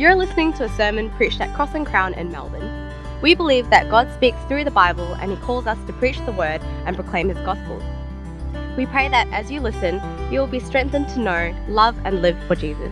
You're 0.00 0.14
listening 0.14 0.54
to 0.54 0.64
a 0.64 0.68
sermon 0.70 1.10
preached 1.10 1.42
at 1.42 1.54
Cross 1.54 1.74
and 1.74 1.86
Crown 1.86 2.14
in 2.14 2.32
Melbourne. 2.32 2.90
We 3.20 3.34
believe 3.34 3.68
that 3.68 3.90
God 3.90 4.10
speaks 4.14 4.38
through 4.48 4.64
the 4.64 4.70
Bible 4.70 5.12
and 5.16 5.30
He 5.30 5.36
calls 5.36 5.66
us 5.66 5.76
to 5.86 5.92
preach 5.92 6.16
the 6.24 6.32
Word 6.32 6.62
and 6.86 6.96
proclaim 6.96 7.28
His 7.28 7.36
gospel. 7.40 7.76
We 8.78 8.86
pray 8.86 9.10
that 9.10 9.28
as 9.28 9.50
you 9.50 9.60
listen, 9.60 10.00
you 10.32 10.40
will 10.40 10.46
be 10.46 10.58
strengthened 10.58 11.10
to 11.10 11.20
know, 11.20 11.54
love, 11.68 11.94
and 12.06 12.22
live 12.22 12.42
for 12.44 12.54
Jesus. 12.56 12.90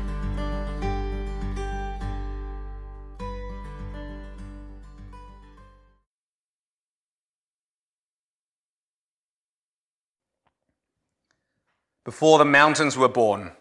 Before 12.05 12.37
the 12.37 12.45
mountains 12.45 12.99
were 12.99 13.09
born, 13.09 13.53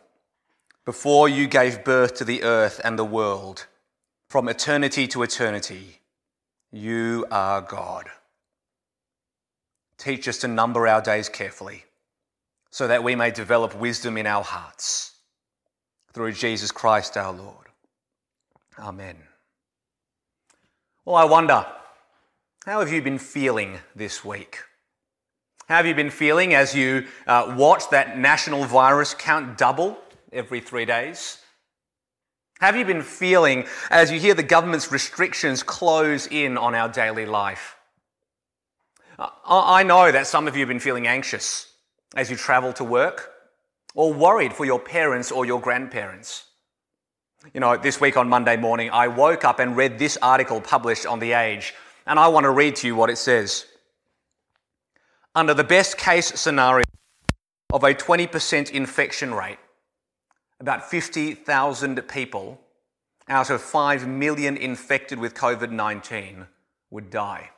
before 0.87 1.27
you 1.27 1.47
gave 1.47 1.83
birth 1.83 2.13
to 2.13 2.23
the 2.23 2.43
earth 2.43 2.79
and 2.81 2.97
the 2.97 3.03
world, 3.03 3.65
from 4.29 4.47
eternity 4.47 5.05
to 5.05 5.21
eternity, 5.21 5.99
you 6.71 7.25
are 7.29 7.59
God. 7.59 8.05
Teach 9.97 10.29
us 10.29 10.37
to 10.37 10.47
number 10.47 10.87
our 10.87 11.01
days 11.01 11.27
carefully 11.27 11.83
so 12.71 12.87
that 12.87 13.03
we 13.03 13.15
may 13.15 13.31
develop 13.31 13.75
wisdom 13.75 14.15
in 14.15 14.25
our 14.25 14.45
hearts. 14.45 15.17
Through 16.13 16.31
Jesus 16.31 16.71
Christ 16.71 17.17
our 17.17 17.33
Lord. 17.33 17.67
Amen. 18.79 19.17
Well, 21.03 21.17
I 21.17 21.25
wonder, 21.25 21.65
how 22.65 22.79
have 22.79 22.93
you 22.93 23.01
been 23.01 23.19
feeling 23.19 23.79
this 23.93 24.23
week? 24.23 24.59
How 25.67 25.75
have 25.75 25.85
you 25.85 25.95
been 25.95 26.11
feeling 26.11 26.53
as 26.53 26.73
you 26.73 27.07
uh, 27.27 27.55
watch 27.57 27.89
that 27.89 28.17
national 28.17 28.63
virus 28.63 29.13
count 29.13 29.57
double 29.57 29.97
every 30.31 30.59
three 30.59 30.85
days? 30.85 31.39
Have 32.59 32.75
you 32.75 32.85
been 32.85 33.03
feeling 33.03 33.65
as 33.89 34.11
you 34.11 34.19
hear 34.19 34.33
the 34.33 34.43
government's 34.43 34.91
restrictions 34.91 35.63
close 35.63 36.27
in 36.27 36.57
on 36.57 36.73
our 36.73 36.89
daily 36.89 37.25
life? 37.25 37.75
I 39.45 39.83
know 39.83 40.11
that 40.11 40.27
some 40.27 40.47
of 40.47 40.55
you 40.55 40.61
have 40.61 40.69
been 40.69 40.79
feeling 40.79 41.07
anxious 41.07 41.71
as 42.15 42.29
you 42.29 42.35
travel 42.35 42.73
to 42.73 42.83
work 42.83 43.31
or 43.95 44.13
worried 44.13 44.53
for 44.53 44.65
your 44.65 44.79
parents 44.79 45.31
or 45.31 45.45
your 45.45 45.59
grandparents. 45.59 46.45
You 47.53 47.59
know, 47.59 47.77
this 47.77 48.01
week 48.01 48.17
on 48.17 48.27
Monday 48.29 48.57
morning, 48.57 48.89
I 48.91 49.07
woke 49.07 49.45
up 49.45 49.59
and 49.59 49.77
read 49.77 49.97
this 49.97 50.17
article 50.21 50.61
published 50.61 51.05
on 51.05 51.19
The 51.19 51.33
Age, 51.33 51.73
and 52.05 52.19
I 52.19 52.27
want 52.27 52.43
to 52.43 52.51
read 52.51 52.75
to 52.77 52.87
you 52.87 52.95
what 52.95 53.09
it 53.09 53.17
says 53.17 53.65
under 55.37 55.53
the 55.53 55.63
best 55.63 55.99
case 55.99 56.27
scenario 56.39 56.83
of 57.71 57.83
a 57.83 57.93
20% 57.93 58.71
infection 58.71 59.31
rate, 59.35 59.59
about 60.59 60.89
50,000 60.89 62.01
people 62.07 62.59
out 63.29 63.49
of 63.49 63.61
5 63.61 64.07
million 64.07 64.57
infected 64.57 65.19
with 65.19 65.33
COVID 65.35 65.71
19 65.71 66.47
would 66.89 67.09
die. 67.09 67.49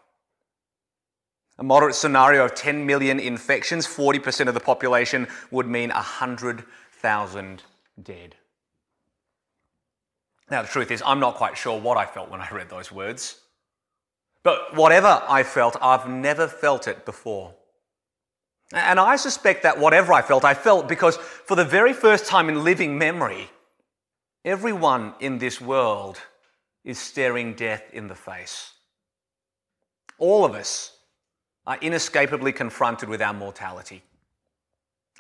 A 1.58 1.64
moderate 1.64 1.96
scenario 1.96 2.46
of 2.46 2.56
10 2.56 2.86
million 2.86 3.20
infections, 3.20 3.86
40% 3.86 4.48
of 4.48 4.54
the 4.54 4.60
population, 4.60 5.28
would 5.52 5.68
mean 5.68 5.90
100,000 5.90 7.64
dead. 8.02 8.36
Now, 10.50 10.62
the 10.62 10.68
truth 10.68 10.90
is, 10.90 11.04
I'm 11.06 11.20
not 11.20 11.36
quite 11.36 11.58
sure 11.58 11.80
what 11.80 11.98
I 11.98 12.06
felt 12.06 12.32
when 12.32 12.42
I 12.42 12.50
read 12.50 12.70
those 12.70 12.92
words. 12.92 13.42
But 14.42 14.76
whatever 14.76 15.22
I 15.28 15.44
felt, 15.44 15.76
I've 15.82 16.10
never 16.10 16.48
felt 16.48 16.88
it 16.88 17.06
before. 17.06 17.54
And 18.74 19.00
I 19.00 19.16
suspect 19.16 19.64
that 19.64 19.80
whatever 19.80 20.14
I 20.14 20.22
felt, 20.22 20.46
I 20.46 20.54
felt 20.54 20.88
because 20.88 21.18
for 21.18 21.56
the 21.56 21.66
very 21.66 21.94
first 21.94 22.28
time 22.28 22.50
in 22.50 22.64
living 22.64 22.98
memory, 22.98 23.50
everyone 24.46 25.14
in 25.20 25.40
this 25.40 25.60
world 25.60 26.20
is 26.84 27.00
staring 27.00 27.54
death 27.54 27.84
in 27.94 28.08
the 28.08 28.16
face. 28.16 28.74
All 30.20 30.46
of 30.46 30.54
us 30.54 30.96
are 31.66 31.78
inescapably 31.82 32.52
confronted 32.52 33.10
with 33.10 33.22
our 33.22 33.34
mortality. 33.34 34.04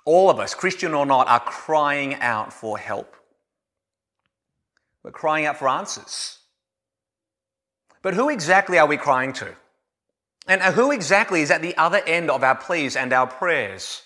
All 0.05 0.29
of 0.29 0.39
us, 0.39 0.55
Christian 0.55 0.93
or 0.93 1.05
not, 1.05 1.27
are 1.27 1.39
crying 1.39 2.15
out 2.15 2.53
for 2.53 2.77
help. 2.77 3.15
We're 5.03 5.11
crying 5.11 5.45
out 5.45 5.57
for 5.57 5.67
answers. 5.67 6.39
But 8.01 8.13
who 8.13 8.29
exactly 8.29 8.77
are 8.77 8.87
we 8.87 8.97
crying 8.97 9.33
to? 9.33 9.55
And 10.49 10.63
who 10.63 10.91
exactly 10.91 11.41
is 11.41 11.51
at 11.51 11.61
the 11.61 11.77
other 11.77 12.01
end 12.07 12.31
of 12.31 12.43
our 12.43 12.55
pleas 12.55 12.95
and 12.95 13.13
our 13.13 13.27
prayers? 13.27 14.01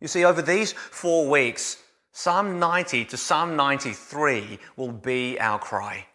You 0.00 0.08
see, 0.08 0.24
over 0.24 0.40
these 0.40 0.72
four 0.72 1.28
weeks, 1.28 1.76
Psalm 2.12 2.58
90 2.58 3.04
to 3.04 3.16
Psalm 3.18 3.54
93 3.54 4.58
will 4.74 4.90
be 4.90 5.38
our 5.38 5.58
cry. 5.58 6.06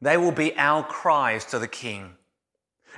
They 0.00 0.16
will 0.16 0.30
be 0.30 0.56
our 0.56 0.84
cries 0.84 1.44
to 1.46 1.58
the 1.58 1.66
King. 1.66 2.12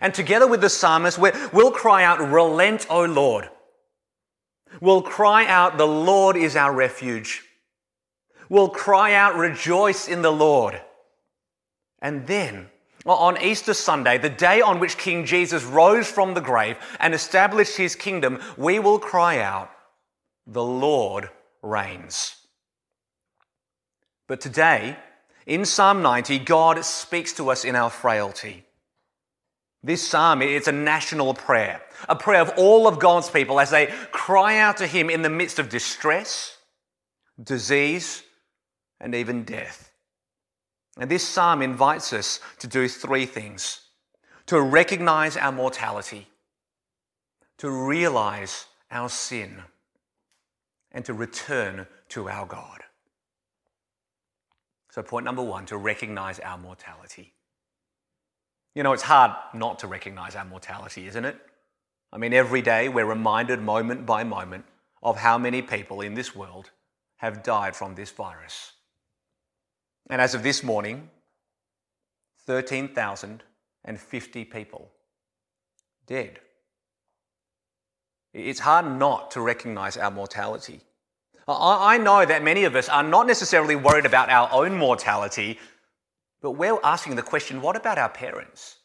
And 0.03 0.13
together 0.13 0.47
with 0.47 0.61
the 0.61 0.69
psalmist, 0.69 1.19
we'll 1.19 1.73
cry 1.73 2.05
out, 2.05 2.21
Relent, 2.21 2.87
O 2.91 3.05
Lord. 3.07 3.49
We'll 4.83 5.03
cry 5.03 5.47
out, 5.47 5.79
The 5.79 5.87
Lord 5.87 6.37
is 6.37 6.57
our 6.57 6.75
refuge. 6.75 7.43
We'll 8.51 8.69
cry 8.69 9.15
out, 9.15 9.37
Rejoice 9.37 10.09
in 10.09 10.21
the 10.21 10.33
Lord. 10.33 10.81
And 12.03 12.27
then 12.27 12.69
on 13.05 13.43
Easter 13.43 13.75
Sunday, 13.75 14.19
the 14.19 14.31
day 14.31 14.61
on 14.61 14.79
which 14.79 14.99
King 14.99 15.25
Jesus 15.25 15.65
rose 15.65 16.11
from 16.11 16.35
the 16.35 16.41
grave 16.41 16.77
and 17.01 17.15
established 17.15 17.77
his 17.77 17.97
kingdom, 17.97 18.41
we 18.57 18.79
will 18.79 18.99
cry 18.99 19.39
out, 19.41 19.71
The 20.47 20.63
Lord 20.63 21.31
reigns. 21.63 22.37
But 24.29 24.41
today, 24.41 24.97
in 25.47 25.65
Psalm 25.65 26.03
90, 26.03 26.39
God 26.41 26.85
speaks 26.85 27.33
to 27.35 27.51
us 27.51 27.65
in 27.65 27.77
our 27.77 27.91
frailty. 27.91 28.65
This 29.85 30.07
psalm, 30.07 30.43
it's 30.43 30.69
a 30.69 30.73
national 30.73 31.35
prayer, 31.35 31.83
a 32.09 32.15
prayer 32.15 32.41
of 32.41 32.53
all 32.57 32.87
of 32.87 33.01
God's 33.01 33.29
people 33.29 33.59
as 33.59 33.71
they 33.71 33.87
cry 34.13 34.59
out 34.59 34.77
to 34.77 34.87
Him 34.87 35.11
in 35.11 35.23
the 35.23 35.29
midst 35.29 35.59
of 35.59 35.69
distress, 35.69 36.57
disease, 37.43 38.23
and 39.01 39.15
even 39.15 39.43
death. 39.43 39.92
And 40.99 41.11
this 41.11 41.27
psalm 41.27 41.63
invites 41.63 42.13
us 42.13 42.41
to 42.59 42.67
do 42.67 42.89
three 42.89 43.27
things 43.27 43.81
to 44.47 44.61
recognize 44.61 45.37
our 45.37 45.53
mortality, 45.53 46.27
to 47.59 47.71
realize 47.71 48.67
our 48.91 49.09
sin, 49.09 49.63
and 50.91 51.05
to 51.05 51.15
return 51.15 51.87
to 52.09 52.29
our 52.29 52.45
God. 52.45 52.81
So, 54.91 55.03
point 55.03 55.25
number 55.25 55.43
one 55.43 55.65
to 55.67 55.77
recognize 55.77 56.39
our 56.41 56.59
mortality. 56.59 57.33
You 58.75 58.83
know, 58.83 58.93
it's 58.93 59.03
hard 59.03 59.33
not 59.55 59.79
to 59.79 59.87
recognize 59.87 60.35
our 60.35 60.45
mortality, 60.45 61.07
isn't 61.07 61.25
it? 61.25 61.37
I 62.13 62.19
mean, 62.19 62.35
every 62.35 62.61
day 62.61 62.89
we're 62.89 63.07
reminded 63.07 63.61
moment 63.61 64.05
by 64.05 64.25
moment 64.25 64.67
of 65.03 65.17
how 65.17 65.39
many 65.39 65.63
people 65.63 66.03
in 66.03 66.15
this 66.15 66.37
world 66.37 66.71
have 67.17 67.43
died 67.43 67.75
from 67.75 67.95
this 67.95 68.11
virus. 68.11 68.73
And 70.11 70.21
as 70.21 70.35
of 70.35 70.43
this 70.43 70.63
morning, 70.63 71.09
13,050 72.47 74.45
people 74.45 74.91
dead. 76.07 76.41
It's 78.35 78.61
hard 78.61 78.87
not 78.87 79.31
to 79.33 79.41
recognize 79.41 79.97
our 79.97 80.11
mortality. 80.11 80.81
I 81.47 81.99
know 81.99 82.25
that 82.25 82.43
many 82.43 82.65
of 82.65 82.75
us 82.77 82.89
are 82.89 83.03
not 83.03 83.27
necessarily 83.27 83.77
worried 83.77 84.07
about 84.07 84.31
our 84.31 84.49
own 84.53 84.77
mortality, 84.77 85.59
but 86.41 86.53
we're 86.53 86.79
asking 86.83 87.17
the 87.17 87.23
question 87.23 87.61
what 87.61 87.77
about 87.77 87.99
our 87.99 88.09
parents? 88.09 88.77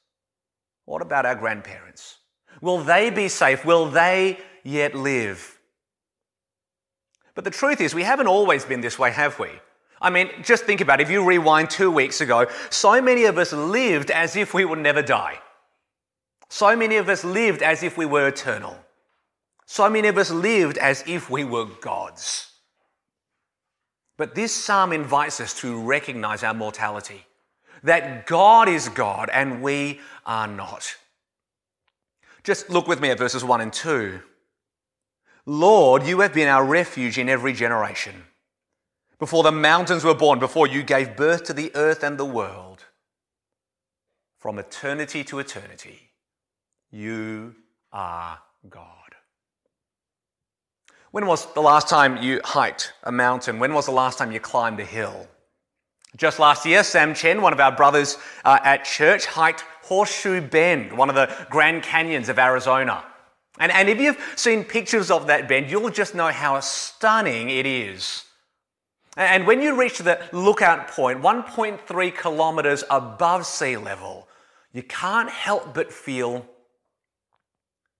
What 0.85 1.01
about 1.01 1.25
our 1.25 1.35
grandparents? 1.35 2.17
Will 2.61 2.79
they 2.79 3.09
be 3.09 3.27
safe? 3.27 3.63
Will 3.65 3.89
they 3.89 4.39
yet 4.63 4.95
live? 4.95 5.59
But 7.35 7.43
the 7.43 7.51
truth 7.51 7.79
is, 7.81 7.93
we 7.93 8.03
haven't 8.03 8.27
always 8.27 8.65
been 8.65 8.81
this 8.81 8.97
way, 8.97 9.11
have 9.11 9.37
we? 9.37 9.49
I 10.01 10.09
mean, 10.09 10.29
just 10.43 10.65
think 10.65 10.81
about 10.81 10.99
it. 10.99 11.03
If 11.03 11.11
you 11.11 11.25
rewind 11.25 11.69
two 11.69 11.89
weeks 11.89 12.21
ago, 12.21 12.47
so 12.69 13.01
many 13.01 13.25
of 13.25 13.37
us 13.37 13.51
lived 13.51 14.11
as 14.11 14.35
if 14.35 14.53
we 14.53 14.63
would 14.63 14.79
never 14.79 15.01
die. 15.01 15.39
So 16.49 16.75
many 16.75 16.97
of 16.97 17.09
us 17.09 17.23
lived 17.23 17.61
as 17.61 17.83
if 17.83 17.97
we 17.97 18.05
were 18.05 18.27
eternal. 18.27 18.77
So 19.65 19.89
many 19.89 20.07
of 20.07 20.17
us 20.17 20.31
lived 20.31 20.77
as 20.77 21.03
if 21.07 21.29
we 21.29 21.43
were 21.43 21.65
gods. 21.65 22.51
But 24.17 24.33
this 24.33 24.53
psalm 24.53 24.93
invites 24.93 25.39
us 25.39 25.53
to 25.61 25.79
recognize 25.79 26.43
our 26.43 26.53
mortality, 26.53 27.25
that 27.83 28.25
God 28.25 28.69
is 28.69 28.89
God 28.89 29.29
and 29.31 29.61
we 29.61 29.99
are 30.25 30.47
not. 30.47 30.95
Just 32.43 32.69
look 32.69 32.87
with 32.87 33.01
me 33.01 33.09
at 33.09 33.17
verses 33.17 33.43
1 33.43 33.61
and 33.61 33.73
2. 33.73 34.19
Lord, 35.45 36.03
you 36.03 36.21
have 36.21 36.33
been 36.33 36.47
our 36.47 36.63
refuge 36.63 37.17
in 37.17 37.29
every 37.29 37.53
generation 37.53 38.23
before 39.19 39.43
the 39.43 39.51
mountains 39.51 40.03
were 40.03 40.13
born, 40.13 40.39
before 40.39 40.67
you 40.67 40.83
gave 40.83 41.15
birth 41.15 41.43
to 41.45 41.53
the 41.53 41.71
earth 41.75 42.03
and 42.03 42.17
the 42.17 42.25
world. 42.25 42.85
From 44.37 44.59
eternity 44.59 45.23
to 45.25 45.39
eternity, 45.39 46.11
you 46.91 47.55
are 47.91 48.39
God. 48.69 49.15
When 51.11 51.25
was 51.25 51.51
the 51.53 51.61
last 51.61 51.89
time 51.89 52.21
you 52.21 52.41
hiked 52.43 52.93
a 53.03 53.11
mountain? 53.11 53.59
When 53.59 53.73
was 53.73 53.85
the 53.87 53.91
last 53.91 54.19
time 54.19 54.31
you 54.31 54.39
climbed 54.39 54.79
a 54.79 54.85
hill? 54.85 55.27
Just 56.15 56.39
last 56.39 56.65
year, 56.65 56.83
Sam 56.83 57.13
Chen, 57.13 57.41
one 57.41 57.53
of 57.53 57.59
our 57.59 57.75
brothers 57.75 58.17
uh, 58.45 58.59
at 58.63 58.85
church, 58.85 59.25
hiked 59.25 59.63
Horseshoe 59.83 60.41
Bend, 60.41 60.95
one 60.95 61.09
of 61.09 61.15
the 61.15 61.33
Grand 61.49 61.83
Canyons 61.83 62.29
of 62.29 62.37
Arizona. 62.37 63.03
And, 63.59 63.71
and 63.71 63.89
if 63.89 63.99
you've 63.99 64.19
seen 64.35 64.63
pictures 64.63 65.09
of 65.09 65.27
that 65.27 65.47
bend, 65.47 65.71
you'll 65.71 65.89
just 65.89 66.13
know 66.13 66.27
how 66.27 66.59
stunning 66.59 67.49
it 67.49 67.65
is. 67.65 68.23
And 69.17 69.47
when 69.47 69.63
you 69.63 69.75
reach 69.75 69.97
the 69.97 70.19
lookout 70.31 70.89
point, 70.89 71.23
1.3 71.23 72.15
kilometers 72.15 72.83
above 72.87 73.47
sea 73.47 73.75
level, 73.75 74.27
you 74.71 74.83
can't 74.83 75.29
help 75.29 75.73
but 75.73 75.91
feel 75.91 76.45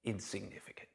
insignificant. 0.06 0.88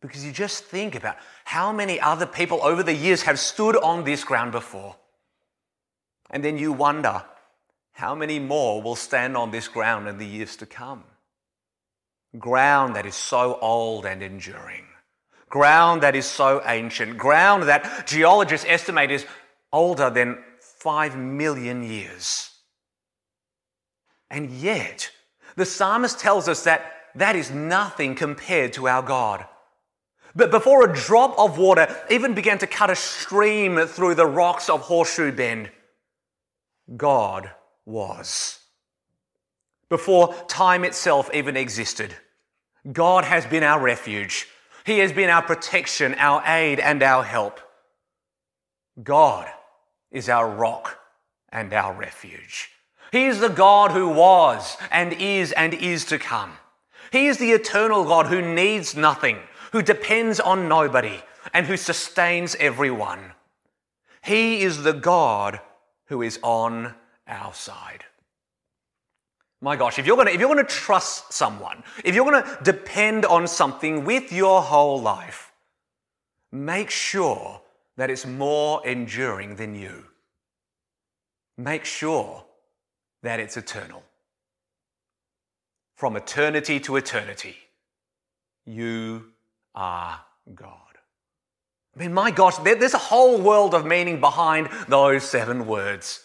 Because 0.00 0.24
you 0.24 0.32
just 0.32 0.64
think 0.64 0.94
about 0.94 1.16
how 1.44 1.72
many 1.72 2.00
other 2.00 2.24
people 2.24 2.58
over 2.62 2.82
the 2.82 2.94
years 2.94 3.22
have 3.22 3.38
stood 3.38 3.76
on 3.76 4.04
this 4.04 4.24
ground 4.24 4.52
before. 4.52 4.96
And 6.30 6.42
then 6.42 6.56
you 6.56 6.72
wonder 6.72 7.22
how 7.92 8.14
many 8.14 8.38
more 8.38 8.80
will 8.80 8.96
stand 8.96 9.36
on 9.36 9.50
this 9.50 9.68
ground 9.68 10.08
in 10.08 10.16
the 10.16 10.26
years 10.26 10.56
to 10.56 10.66
come. 10.66 11.04
Ground 12.38 12.96
that 12.96 13.04
is 13.04 13.14
so 13.14 13.58
old 13.60 14.06
and 14.06 14.22
enduring 14.22 14.86
ground 15.54 16.02
that 16.02 16.16
is 16.16 16.26
so 16.26 16.60
ancient, 16.66 17.16
ground 17.16 17.62
that 17.62 18.08
geologists 18.08 18.66
estimate 18.68 19.12
is 19.12 19.24
older 19.72 20.10
than 20.10 20.36
five 20.58 21.16
million 21.16 21.84
years. 21.84 22.50
And 24.28 24.50
yet, 24.50 25.12
the 25.54 25.64
psalmist 25.64 26.18
tells 26.18 26.48
us 26.48 26.64
that 26.64 26.90
that 27.14 27.36
is 27.36 27.52
nothing 27.52 28.16
compared 28.16 28.72
to 28.72 28.88
our 28.88 29.00
God. 29.00 29.46
But 30.34 30.50
before 30.50 30.90
a 30.90 30.92
drop 30.92 31.38
of 31.38 31.56
water 31.56 31.86
even 32.10 32.34
began 32.34 32.58
to 32.58 32.66
cut 32.66 32.90
a 32.90 32.96
stream 32.96 33.86
through 33.86 34.16
the 34.16 34.26
rocks 34.26 34.68
of 34.68 34.80
Horseshoe 34.80 35.30
Bend, 35.30 35.70
God 36.96 37.48
was. 37.86 38.58
Before 39.88 40.34
time 40.48 40.82
itself 40.82 41.30
even 41.32 41.56
existed, 41.56 42.12
God 42.92 43.22
has 43.22 43.46
been 43.46 43.62
our 43.62 43.80
refuge. 43.80 44.48
He 44.84 44.98
has 44.98 45.12
been 45.12 45.30
our 45.30 45.42
protection, 45.42 46.14
our 46.14 46.42
aid, 46.46 46.78
and 46.78 47.02
our 47.02 47.24
help. 47.24 47.60
God 49.02 49.48
is 50.10 50.28
our 50.28 50.48
rock 50.48 50.98
and 51.50 51.72
our 51.72 51.92
refuge. 51.92 52.70
He 53.10 53.26
is 53.26 53.40
the 53.40 53.48
God 53.48 53.92
who 53.92 54.08
was 54.08 54.76
and 54.90 55.12
is 55.14 55.52
and 55.52 55.72
is 55.72 56.04
to 56.06 56.18
come. 56.18 56.52
He 57.12 57.26
is 57.26 57.38
the 57.38 57.52
eternal 57.52 58.04
God 58.04 58.26
who 58.26 58.42
needs 58.42 58.96
nothing, 58.96 59.38
who 59.72 59.82
depends 59.82 60.38
on 60.38 60.68
nobody, 60.68 61.22
and 61.52 61.66
who 61.66 61.76
sustains 61.76 62.56
everyone. 62.56 63.32
He 64.22 64.62
is 64.62 64.82
the 64.82 64.92
God 64.92 65.60
who 66.06 66.22
is 66.22 66.38
on 66.42 66.94
our 67.26 67.54
side. 67.54 68.04
My 69.64 69.76
gosh, 69.76 69.98
if 69.98 70.06
you're 70.06 70.16
going 70.16 70.28
to, 70.28 70.34
if 70.34 70.40
you're 70.40 70.54
to 70.54 70.62
trust 70.62 71.32
someone, 71.32 71.82
if 72.04 72.14
you're 72.14 72.30
going 72.30 72.44
to 72.44 72.58
depend 72.62 73.24
on 73.24 73.48
something 73.48 74.04
with 74.04 74.30
your 74.30 74.60
whole 74.60 75.00
life, 75.00 75.52
make 76.52 76.90
sure 76.90 77.62
that 77.96 78.10
it's 78.10 78.26
more 78.26 78.86
enduring 78.86 79.56
than 79.56 79.74
you. 79.74 80.04
Make 81.56 81.86
sure 81.86 82.44
that 83.22 83.40
it's 83.40 83.56
eternal. 83.56 84.02
From 85.96 86.16
eternity 86.16 86.78
to 86.80 86.96
eternity, 86.96 87.56
you 88.66 89.30
are 89.74 90.20
God. 90.54 90.98
I 91.96 92.00
mean, 92.00 92.12
my 92.12 92.30
gosh, 92.30 92.58
there's 92.58 92.92
a 92.92 92.98
whole 92.98 93.40
world 93.40 93.72
of 93.72 93.86
meaning 93.86 94.20
behind 94.20 94.68
those 94.88 95.22
seven 95.22 95.66
words. 95.66 96.20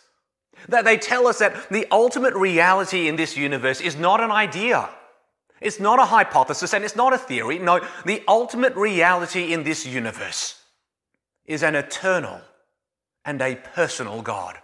That 0.67 0.85
they 0.85 0.97
tell 0.97 1.27
us 1.27 1.39
that 1.39 1.69
the 1.69 1.88
ultimate 1.91 2.33
reality 2.35 3.07
in 3.07 3.15
this 3.15 3.38
universe 3.38 3.81
is 3.81 3.95
not 3.95 4.21
an 4.21 4.31
idea. 4.31 4.89
It's 5.61 5.79
not 5.79 6.00
a 6.00 6.06
hypothesis 6.06 6.73
and 6.73 6.83
it's 6.83 6.95
not 6.95 7.13
a 7.13 7.17
theory. 7.17 7.59
No, 7.59 7.81
the 8.06 8.23
ultimate 8.27 8.75
reality 8.75 9.53
in 9.53 9.63
this 9.63 9.85
universe 9.85 10.61
is 11.45 11.63
an 11.63 11.75
eternal 11.75 12.41
and 13.25 13.41
a 13.41 13.56
personal 13.56 14.21
God. 14.21 14.57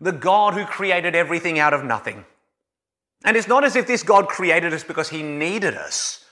The 0.00 0.12
God 0.12 0.54
who 0.54 0.64
created 0.64 1.14
everything 1.14 1.58
out 1.58 1.74
of 1.74 1.84
nothing. 1.84 2.24
And 3.24 3.36
it's 3.36 3.48
not 3.48 3.64
as 3.64 3.76
if 3.76 3.86
this 3.86 4.02
God 4.02 4.28
created 4.28 4.72
us 4.72 4.84
because 4.84 5.10
he 5.10 5.22
needed 5.22 5.74
us. 5.74 6.24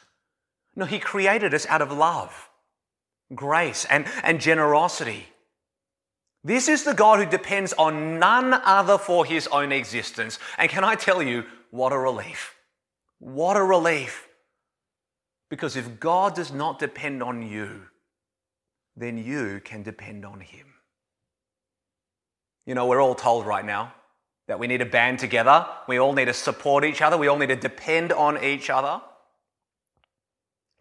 No, 0.74 0.84
he 0.84 0.98
created 0.98 1.54
us 1.54 1.66
out 1.66 1.82
of 1.82 1.92
love, 1.92 2.48
grace, 3.34 3.84
and, 3.90 4.06
and 4.22 4.40
generosity. 4.40 5.26
This 6.44 6.68
is 6.68 6.84
the 6.84 6.94
God 6.94 7.18
who 7.18 7.26
depends 7.26 7.72
on 7.72 8.18
none 8.18 8.54
other 8.54 8.96
for 8.96 9.24
his 9.24 9.46
own 9.48 9.72
existence. 9.72 10.38
And 10.56 10.70
can 10.70 10.84
I 10.84 10.94
tell 10.94 11.22
you, 11.22 11.44
what 11.70 11.92
a 11.92 11.98
relief! 11.98 12.54
What 13.18 13.56
a 13.56 13.62
relief! 13.62 14.28
Because 15.50 15.76
if 15.76 15.98
God 15.98 16.34
does 16.34 16.52
not 16.52 16.78
depend 16.78 17.22
on 17.22 17.42
you, 17.42 17.82
then 18.96 19.18
you 19.18 19.60
can 19.64 19.82
depend 19.82 20.24
on 20.24 20.40
him. 20.40 20.66
You 22.66 22.74
know, 22.74 22.86
we're 22.86 23.00
all 23.00 23.14
told 23.14 23.46
right 23.46 23.64
now 23.64 23.94
that 24.46 24.58
we 24.58 24.66
need 24.66 24.78
to 24.78 24.86
band 24.86 25.18
together. 25.18 25.66
We 25.86 25.98
all 25.98 26.12
need 26.12 26.26
to 26.26 26.34
support 26.34 26.84
each 26.84 27.00
other. 27.00 27.16
We 27.16 27.28
all 27.28 27.38
need 27.38 27.48
to 27.48 27.56
depend 27.56 28.12
on 28.12 28.42
each 28.42 28.70
other. 28.70 29.00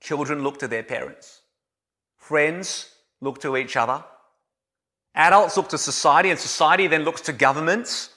Children 0.01 0.43
look 0.43 0.59
to 0.59 0.67
their 0.67 0.83
parents. 0.83 1.41
Friends 2.17 2.89
look 3.21 3.39
to 3.41 3.55
each 3.57 3.75
other. 3.75 4.03
Adults 5.17 5.57
look 5.57 5.67
to 5.69 5.79
society, 5.79 6.29
and 6.29 6.39
society 6.39 6.85
then 6.85 7.03
looks 7.03 7.21
to 7.21 7.33
governments. 7.33 8.11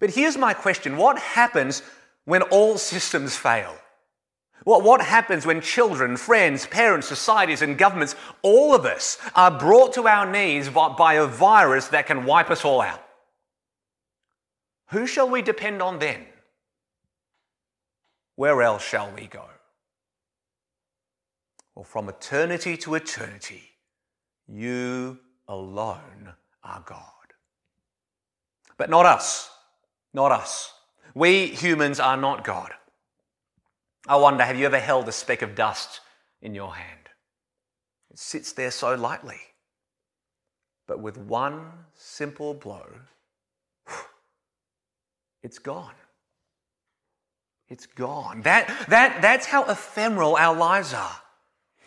But 0.00 0.10
here's 0.10 0.36
my 0.36 0.52
question 0.52 0.96
what 0.96 1.16
happens 1.16 1.82
when 2.24 2.42
all 2.42 2.76
systems 2.76 3.36
fail? 3.36 3.74
What, 4.64 4.82
what 4.82 5.00
happens 5.00 5.46
when 5.46 5.60
children, 5.60 6.16
friends, 6.16 6.66
parents, 6.66 7.06
societies, 7.06 7.62
and 7.62 7.78
governments, 7.78 8.16
all 8.42 8.74
of 8.74 8.84
us, 8.84 9.18
are 9.36 9.56
brought 9.56 9.92
to 9.94 10.08
our 10.08 10.30
knees 10.30 10.68
by 10.68 11.14
a 11.14 11.26
virus 11.26 11.88
that 11.88 12.06
can 12.06 12.24
wipe 12.24 12.50
us 12.50 12.64
all 12.64 12.80
out? 12.80 13.02
Who 14.88 15.06
shall 15.06 15.28
we 15.28 15.40
depend 15.40 15.82
on 15.82 16.00
then? 16.00 16.26
Where 18.34 18.60
else 18.62 18.82
shall 18.82 19.12
we 19.12 19.26
go? 19.26 19.44
Well, 21.76 21.84
from 21.84 22.08
eternity 22.08 22.76
to 22.78 22.94
eternity, 22.94 23.62
you 24.48 25.18
alone 25.48 26.34
are 26.62 26.82
God. 26.86 27.02
But 28.76 28.90
not 28.90 29.06
us. 29.06 29.50
Not 30.12 30.32
us. 30.32 30.72
We 31.14 31.46
humans 31.46 32.00
are 32.00 32.16
not 32.16 32.44
God. 32.44 32.72
I 34.06 34.16
wonder 34.16 34.44
have 34.44 34.58
you 34.58 34.66
ever 34.66 34.78
held 34.78 35.08
a 35.08 35.12
speck 35.12 35.42
of 35.42 35.54
dust 35.54 36.00
in 36.42 36.54
your 36.54 36.74
hand? 36.74 37.08
It 38.10 38.18
sits 38.18 38.52
there 38.52 38.70
so 38.70 38.94
lightly. 38.94 39.40
But 40.86 41.00
with 41.00 41.16
one 41.16 41.70
simple 41.94 42.54
blow, 42.54 42.86
it's 45.42 45.58
gone. 45.58 45.94
It's 47.68 47.86
gone. 47.86 48.42
That, 48.42 48.86
that, 48.88 49.22
that's 49.22 49.46
how 49.46 49.64
ephemeral 49.64 50.36
our 50.36 50.54
lives 50.54 50.92
are. 50.92 51.16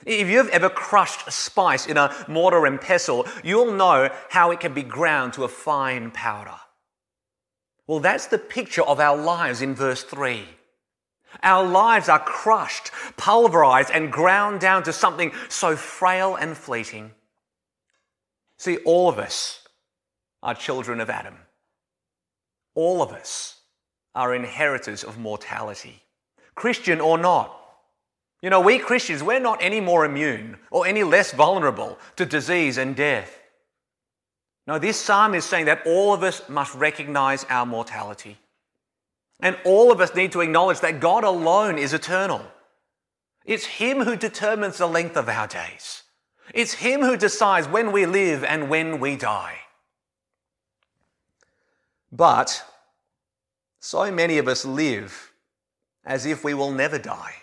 If 0.05 0.27
you've 0.27 0.49
ever 0.49 0.69
crushed 0.69 1.31
spice 1.31 1.85
in 1.85 1.97
a 1.97 2.13
mortar 2.27 2.65
and 2.65 2.79
pestle, 2.79 3.25
you'll 3.43 3.73
know 3.73 4.09
how 4.29 4.51
it 4.51 4.59
can 4.59 4.73
be 4.73 4.83
ground 4.83 5.33
to 5.33 5.43
a 5.43 5.49
fine 5.49 6.11
powder. 6.11 6.59
Well, 7.87 7.99
that's 7.99 8.27
the 8.27 8.37
picture 8.37 8.83
of 8.83 8.99
our 8.99 9.17
lives 9.17 9.61
in 9.61 9.73
verse 9.73 10.03
3. 10.03 10.43
Our 11.43 11.65
lives 11.65 12.09
are 12.09 12.19
crushed, 12.19 12.91
pulverized, 13.15 13.91
and 13.91 14.11
ground 14.11 14.59
down 14.59 14.83
to 14.83 14.93
something 14.93 15.31
so 15.49 15.75
frail 15.75 16.35
and 16.35 16.57
fleeting. 16.57 17.11
See, 18.57 18.77
all 18.77 19.09
of 19.09 19.19
us 19.19 19.67
are 20.41 20.55
children 20.55 20.99
of 20.99 21.09
Adam. 21.09 21.35
All 22.75 23.01
of 23.01 23.11
us 23.11 23.61
are 24.15 24.33
inheritors 24.33 25.03
of 25.03 25.17
mortality, 25.17 26.03
Christian 26.55 26.99
or 26.99 27.17
not. 27.17 27.53
You 28.41 28.49
know, 28.49 28.61
we 28.61 28.77
Christians, 28.77 29.23
we're 29.23 29.39
not 29.39 29.61
any 29.61 29.79
more 29.79 30.05
immune 30.05 30.57
or 30.69 30.85
any 30.85 31.03
less 31.03 31.31
vulnerable 31.31 31.97
to 32.17 32.25
disease 32.25 32.77
and 32.77 32.95
death. 32.95 33.39
No, 34.67 34.77
this 34.77 34.99
psalm 34.99 35.33
is 35.33 35.45
saying 35.45 35.65
that 35.65 35.83
all 35.85 36.13
of 36.13 36.23
us 36.23 36.47
must 36.49 36.75
recognize 36.75 37.45
our 37.49 37.65
mortality. 37.65 38.37
And 39.39 39.57
all 39.65 39.91
of 39.91 40.01
us 40.01 40.13
need 40.13 40.33
to 40.33 40.41
acknowledge 40.41 40.81
that 40.81 40.99
God 40.99 41.23
alone 41.23 41.77
is 41.77 41.93
eternal. 41.93 42.41
It's 43.45 43.65
Him 43.65 44.01
who 44.01 44.15
determines 44.15 44.77
the 44.77 44.87
length 44.87 45.15
of 45.15 45.29
our 45.29 45.47
days. 45.47 46.03
It's 46.53 46.73
Him 46.73 47.01
who 47.01 47.17
decides 47.17 47.67
when 47.67 47.91
we 47.91 48.05
live 48.05 48.43
and 48.43 48.69
when 48.69 48.99
we 48.99 49.15
die. 49.15 49.59
But 52.11 52.63
so 53.79 54.11
many 54.11 54.37
of 54.37 54.47
us 54.47 54.65
live 54.65 55.31
as 56.05 56.25
if 56.25 56.43
we 56.43 56.53
will 56.53 56.71
never 56.71 56.97
die. 56.97 57.35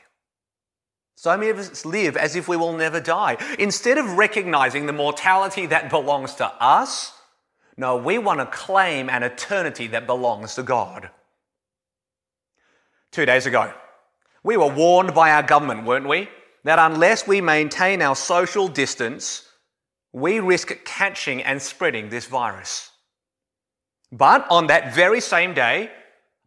So 1.17 1.37
many 1.37 1.51
of 1.51 1.59
us 1.59 1.85
live 1.87 2.17
as 2.17 2.37
if 2.37 2.49
we 2.49 2.57
will 2.57 2.77
never 2.77 3.01
die. 3.01 3.37
Instead 3.59 3.99
of 3.99 4.19
recognizing 4.19 4.87
the 4.87 4.93
mortality 4.93 5.67
that 5.67 5.89
belongs 5.91 6.35
to 6.35 6.47
us, 6.47 7.13
No, 7.77 7.97
we 7.97 8.19
want 8.19 8.41
to 8.41 8.47
claim 8.47 9.09
an 9.09 9.23
eternity 9.23 9.89
that 9.89 10.07
belongs 10.07 10.55
to 10.55 10.63
God. 10.63 11.11
Two 13.11 13.27
days 13.27 13.47
ago, 13.47 13.73
we 14.43 14.57
were 14.57 14.73
warned 14.73 15.15
by 15.15 15.33
our 15.33 15.43
government, 15.43 15.85
weren't 15.85 16.09
we? 16.09 16.29
That 16.65 16.79
unless 16.79 17.27
we 17.27 17.41
maintain 17.41 18.01
our 18.01 18.17
social 18.17 18.69
distance, 18.69 19.49
we 20.13 20.41
risk 20.41 20.85
catching 20.85 21.43
and 21.43 21.61
spreading 21.61 22.09
this 22.09 22.27
virus. 22.27 22.91
But 24.13 24.47
on 24.51 24.69
that 24.69 24.95
very 24.95 25.21
same 25.21 25.55
day, 25.55 25.91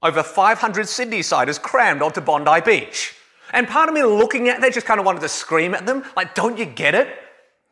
over 0.02 0.24
500 0.24 0.88
Sydney-siders 0.88 1.60
crammed 1.60 2.02
onto 2.02 2.22
Bondi 2.22 2.62
Beach. 2.62 3.14
And 3.54 3.68
part 3.68 3.90
of 3.90 3.96
me 3.96 4.04
looking 4.04 4.50
at 4.50 4.62
that 4.62 4.74
just 4.74 4.86
kind 4.86 5.00
of 5.00 5.06
wanted 5.06 5.22
to 5.22 5.30
scream 5.30 5.74
at 5.74 5.86
them, 5.86 6.04
like, 6.16 6.36
don't 6.36 6.58
you 6.58 6.66
get 6.66 6.96
it? 6.96 7.08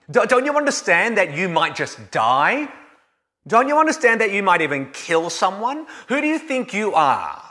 Don't 0.09 0.45
you 0.45 0.55
understand 0.55 1.17
that 1.17 1.35
you 1.35 1.49
might 1.49 1.75
just 1.75 2.11
die? 2.11 2.71
Don't 3.47 3.67
you 3.67 3.77
understand 3.77 4.21
that 4.21 4.31
you 4.31 4.41
might 4.41 4.61
even 4.61 4.91
kill 4.91 5.29
someone? 5.29 5.85
Who 6.07 6.21
do 6.21 6.27
you 6.27 6.39
think 6.39 6.73
you 6.73 6.93
are? 6.93 7.41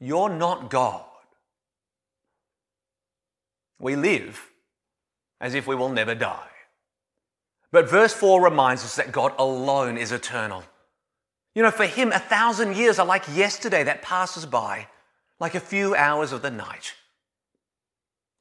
You're 0.00 0.30
not 0.30 0.70
God. 0.70 1.04
We 3.78 3.96
live 3.96 4.50
as 5.40 5.54
if 5.54 5.66
we 5.66 5.74
will 5.74 5.88
never 5.88 6.14
die. 6.14 6.48
But 7.72 7.88
verse 7.88 8.12
4 8.12 8.42
reminds 8.42 8.84
us 8.84 8.96
that 8.96 9.12
God 9.12 9.32
alone 9.38 9.96
is 9.96 10.12
eternal. 10.12 10.64
You 11.54 11.62
know, 11.62 11.70
for 11.70 11.86
him, 11.86 12.12
a 12.12 12.18
thousand 12.18 12.76
years 12.76 12.98
are 12.98 13.06
like 13.06 13.24
yesterday 13.34 13.84
that 13.84 14.02
passes 14.02 14.46
by, 14.46 14.88
like 15.38 15.54
a 15.54 15.60
few 15.60 15.94
hours 15.94 16.32
of 16.32 16.42
the 16.42 16.50
night. 16.50 16.94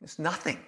It's 0.01 0.20
nothing. 0.20 0.60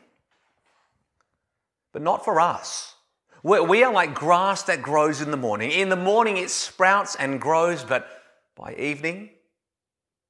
But 1.94 2.02
not 2.02 2.24
for 2.24 2.40
us. 2.40 2.96
We 3.44 3.84
are 3.84 3.92
like 3.92 4.14
grass 4.14 4.64
that 4.64 4.82
grows 4.82 5.22
in 5.22 5.32
the 5.32 5.38
morning. 5.38 5.72
In 5.72 5.90
the 5.90 5.96
morning, 5.96 6.38
it 6.38 6.50
sprouts 6.50 7.16
and 7.16 7.42
grows, 7.42 7.84
but 7.84 8.08
by 8.56 8.76
evening, 8.76 9.32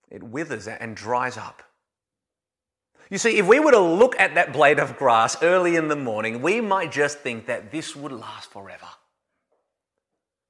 it 0.09 0.23
withers 0.23 0.67
and 0.67 0.95
dries 0.95 1.37
up. 1.37 1.61
You 3.09 3.17
see, 3.17 3.37
if 3.37 3.45
we 3.45 3.59
were 3.59 3.71
to 3.71 3.79
look 3.79 4.17
at 4.17 4.35
that 4.35 4.53
blade 4.53 4.79
of 4.79 4.97
grass 4.97 5.43
early 5.43 5.75
in 5.75 5.89
the 5.89 5.97
morning, 5.97 6.41
we 6.41 6.61
might 6.61 6.93
just 6.93 7.19
think 7.19 7.47
that 7.47 7.69
this 7.69 7.93
would 7.93 8.13
last 8.13 8.49
forever. 8.49 8.87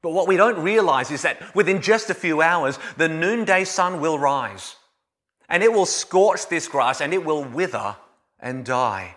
But 0.04 0.12
what 0.12 0.28
we 0.28 0.38
don't 0.38 0.62
realize 0.62 1.10
is 1.10 1.24
that 1.24 1.56
within 1.56 1.82
just 1.82 2.12
a 2.12 2.16
few 2.16 2.42
hours, 2.42 2.78
the 2.98 3.10
noonday 3.10 3.66
sun 3.66 4.00
will 4.00 4.20
rise 4.20 4.76
and 5.50 5.64
it 5.64 5.74
will 5.74 5.88
scorch 5.88 6.48
this 6.48 6.68
grass 6.68 7.02
and 7.02 7.14
it 7.14 7.26
will 7.26 7.44
wither 7.44 7.96
and 8.42 8.66
die. 8.66 9.16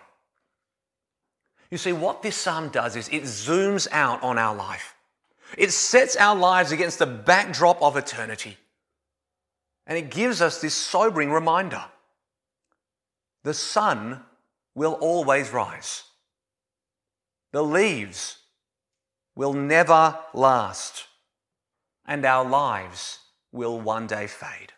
You 1.71 1.77
see, 1.77 1.91
what 1.91 2.21
this 2.21 2.37
psalm 2.37 2.69
does 2.69 2.95
is 2.95 3.09
it 3.09 3.23
zooms 3.23 3.87
out 3.91 4.21
on 4.23 4.37
our 4.37 4.55
life. 4.55 4.95
It 5.57 5.71
sets 5.71 6.15
our 6.15 6.35
lives 6.35 6.71
against 6.71 6.99
the 6.99 7.05
backdrop 7.05 7.81
of 7.81 7.97
eternity. 7.97 8.57
And 9.87 9.97
it 9.97 10.09
gives 10.09 10.41
us 10.41 10.61
this 10.61 10.73
sobering 10.73 11.31
reminder 11.31 11.83
the 13.43 13.53
sun 13.53 14.21
will 14.73 14.93
always 14.93 15.51
rise. 15.51 16.03
The 17.51 17.63
leaves 17.63 18.39
will 19.35 19.53
never 19.53 20.17
last. 20.33 21.07
And 22.05 22.25
our 22.25 22.47
lives 22.47 23.19
will 23.51 23.79
one 23.79 24.07
day 24.07 24.27
fade. 24.27 24.73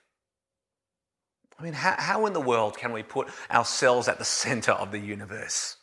I 1.59 1.63
mean, 1.63 1.73
how, 1.73 1.95
how 1.97 2.25
in 2.25 2.33
the 2.33 2.39
world 2.39 2.77
can 2.77 2.91
we 2.93 3.03
put 3.03 3.29
ourselves 3.49 4.07
at 4.07 4.19
the 4.19 4.25
center 4.25 4.73
of 4.73 4.91
the 4.91 4.99
universe? 4.99 5.77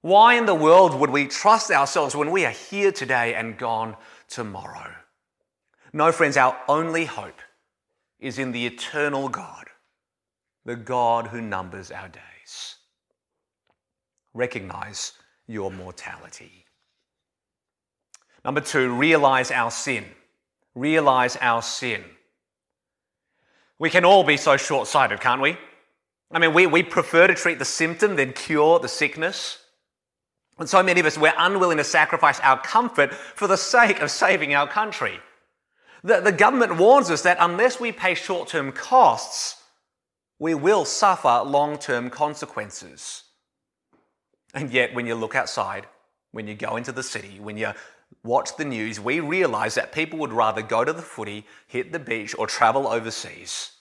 Why 0.00 0.34
in 0.34 0.46
the 0.46 0.54
world 0.54 0.94
would 0.94 1.10
we 1.10 1.26
trust 1.26 1.70
ourselves 1.70 2.14
when 2.14 2.30
we 2.30 2.44
are 2.44 2.52
here 2.52 2.92
today 2.92 3.34
and 3.34 3.58
gone 3.58 3.96
tomorrow? 4.28 4.92
No, 5.92 6.12
friends, 6.12 6.36
our 6.36 6.56
only 6.68 7.04
hope 7.04 7.40
is 8.18 8.38
in 8.38 8.52
the 8.52 8.66
eternal 8.66 9.28
God 9.28 9.68
the 10.68 10.76
God 10.76 11.28
who 11.28 11.40
numbers 11.40 11.90
our 11.90 12.08
days. 12.08 12.76
Recognize 14.34 15.14
your 15.46 15.70
mortality. 15.70 16.66
Number 18.44 18.60
two, 18.60 18.94
realize 18.94 19.50
our 19.50 19.70
sin. 19.70 20.04
Realize 20.74 21.38
our 21.40 21.62
sin. 21.62 22.04
We 23.78 23.90
can 23.90 24.04
all 24.04 24.24
be 24.24 24.36
so 24.36 24.56
short 24.56 24.88
sighted, 24.88 25.20
can't 25.20 25.40
we? 25.40 25.56
I 26.30 26.38
mean, 26.38 26.52
we, 26.52 26.66
we 26.66 26.82
prefer 26.82 27.26
to 27.26 27.34
treat 27.34 27.58
the 27.58 27.64
symptom 27.64 28.16
than 28.16 28.32
cure 28.32 28.78
the 28.78 28.88
sickness. 28.88 29.58
And 30.58 30.68
so 30.68 30.82
many 30.82 31.00
of 31.00 31.06
us, 31.06 31.16
we're 31.16 31.32
unwilling 31.38 31.78
to 31.78 31.84
sacrifice 31.84 32.40
our 32.40 32.60
comfort 32.60 33.14
for 33.14 33.46
the 33.46 33.56
sake 33.56 34.00
of 34.00 34.10
saving 34.10 34.54
our 34.54 34.66
country. 34.66 35.20
The, 36.02 36.20
the 36.20 36.32
government 36.32 36.76
warns 36.76 37.10
us 37.10 37.22
that 37.22 37.38
unless 37.40 37.80
we 37.80 37.92
pay 37.92 38.14
short 38.14 38.48
term 38.48 38.72
costs, 38.72 39.62
we 40.38 40.54
will 40.54 40.84
suffer 40.84 41.42
long 41.44 41.78
term 41.78 42.10
consequences. 42.10 43.24
And 44.54 44.70
yet, 44.70 44.94
when 44.94 45.06
you 45.06 45.14
look 45.14 45.34
outside, 45.34 45.86
when 46.32 46.46
you 46.46 46.54
go 46.54 46.76
into 46.76 46.92
the 46.92 47.02
city, 47.02 47.38
when 47.40 47.56
you 47.56 47.72
watch 48.22 48.56
the 48.56 48.64
news, 48.64 49.00
we 49.00 49.20
realize 49.20 49.74
that 49.74 49.92
people 49.92 50.18
would 50.18 50.32
rather 50.32 50.62
go 50.62 50.84
to 50.84 50.92
the 50.92 51.02
footy, 51.02 51.46
hit 51.66 51.92
the 51.92 51.98
beach, 51.98 52.34
or 52.38 52.46
travel 52.46 52.86
overseas. 52.86 53.72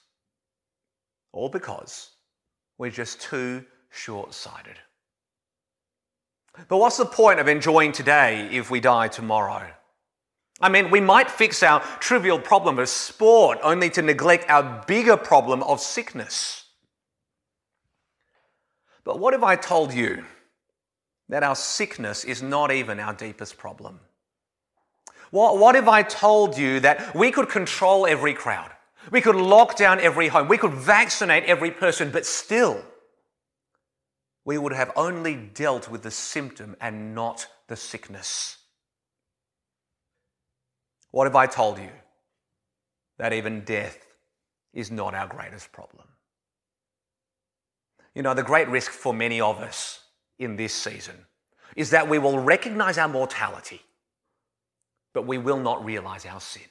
All 1.34 1.50
because 1.50 2.12
we're 2.78 2.92
just 2.92 3.22
too 3.22 3.66
short 3.90 4.34
sighted. 4.34 4.78
But 6.68 6.78
what's 6.78 6.98
the 6.98 7.06
point 7.06 7.40
of 7.40 7.48
enjoying 7.48 7.92
today 7.92 8.50
if 8.52 8.72
we 8.72 8.80
die 8.80 9.08
tomorrow? 9.08 9.68
I 10.60 10.70
mean, 10.70 10.90
we 10.90 11.00
might 11.00 11.30
fix 11.30 11.62
our 11.62 11.82
trivial 12.00 12.40
problem 12.40 12.80
of 12.80 12.90
sport 12.90 13.60
only 13.62 13.92
to 13.92 14.02
neglect 14.02 14.50
our 14.50 14.84
bigger 14.88 15.16
problem 15.16 15.62
of 15.64 15.80
sickness. 15.80 16.66
But 19.04 19.20
what 19.20 19.36
if 19.36 19.44
I 19.44 19.56
told 19.56 19.94
you 19.94 20.26
that 21.30 21.44
our 21.44 21.56
sickness 21.56 22.24
is 22.24 22.42
not 22.42 22.72
even 22.72 23.00
our 23.00 23.14
deepest 23.14 23.58
problem? 23.58 24.00
What, 25.32 25.58
what 25.58 25.76
if 25.76 25.88
I 25.88 26.04
told 26.04 26.58
you 26.58 26.80
that 26.82 27.16
we 27.16 27.32
could 27.32 27.50
control 27.50 28.08
every 28.08 28.34
crowd? 28.34 28.72
We 29.12 29.22
could 29.22 29.36
lock 29.36 29.78
down 29.78 30.00
every 30.00 30.28
home. 30.28 30.48
We 30.48 30.58
could 30.58 30.74
vaccinate 30.74 31.46
every 31.46 31.72
person, 31.72 32.12
but 32.12 32.26
still, 32.26 32.84
we 34.46 34.58
would 34.58 34.74
have 34.74 34.92
only 34.96 35.36
dealt 35.36 35.90
with 35.90 36.04
the 36.04 36.12
symptom 36.12 36.76
and 36.80 37.14
not 37.14 37.48
the 37.68 37.76
sickness. 37.76 38.58
What 41.12 41.28
if 41.28 41.36
I 41.36 41.48
told 41.48 41.80
you 41.80 41.90
that 43.18 43.34
even 43.34 43.62
death 43.62 44.06
is 44.74 44.92
not 44.92 45.14
our 45.14 45.28
greatest 45.28 45.72
problem? 45.72 46.08
You 48.14 48.24
know, 48.24 48.34
the 48.34 48.44
great 48.44 48.68
risk 48.68 48.92
for 48.92 49.14
many 49.14 49.40
of 49.42 49.60
us 49.60 50.02
in 50.40 50.56
this 50.56 50.74
season 50.74 51.16
is 51.76 51.92
that 51.92 52.10
we 52.10 52.18
will 52.18 52.40
recognize 52.40 52.98
our 52.98 53.08
mortality, 53.08 53.82
but 55.14 55.26
we 55.26 55.38
will 55.38 55.60
not 55.60 55.84
realize 55.84 56.26
our 56.26 56.42
sin. 56.42 56.64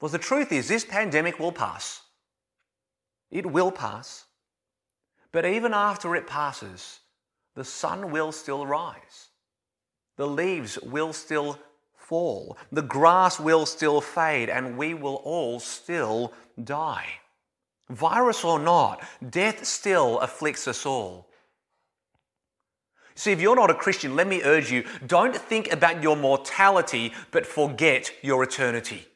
Well, 0.00 0.10
the 0.10 0.18
truth 0.18 0.50
is, 0.50 0.68
this 0.68 0.84
pandemic 0.84 1.38
will 1.38 1.52
pass. 1.52 2.02
It 3.30 3.46
will 3.46 3.70
pass. 3.70 4.24
But 5.30 5.46
even 5.46 5.72
after 5.72 6.14
it 6.16 6.26
passes, 6.26 7.00
the 7.54 7.64
sun 7.64 8.10
will 8.10 8.32
still 8.32 8.66
rise. 8.66 9.28
The 10.16 10.26
leaves 10.26 10.78
will 10.82 11.12
still 11.12 11.58
fall, 11.94 12.58
the 12.70 12.82
grass 12.82 13.40
will 13.40 13.64
still 13.64 14.00
fade, 14.00 14.50
and 14.50 14.76
we 14.76 14.92
will 14.92 15.22
all 15.24 15.58
still 15.60 16.32
die. 16.62 17.06
Virus 17.88 18.44
or 18.44 18.58
not, 18.58 19.02
death 19.30 19.64
still 19.64 20.18
afflicts 20.20 20.68
us 20.68 20.84
all. 20.84 21.28
See, 23.14 23.32
if 23.32 23.40
you're 23.40 23.56
not 23.56 23.70
a 23.70 23.74
Christian, 23.74 24.16
let 24.16 24.26
me 24.26 24.42
urge 24.42 24.70
you 24.70 24.84
don't 25.06 25.36
think 25.36 25.72
about 25.72 26.02
your 26.02 26.16
mortality, 26.16 27.12
but 27.30 27.46
forget 27.46 28.12
your 28.22 28.42
eternity. 28.42 29.06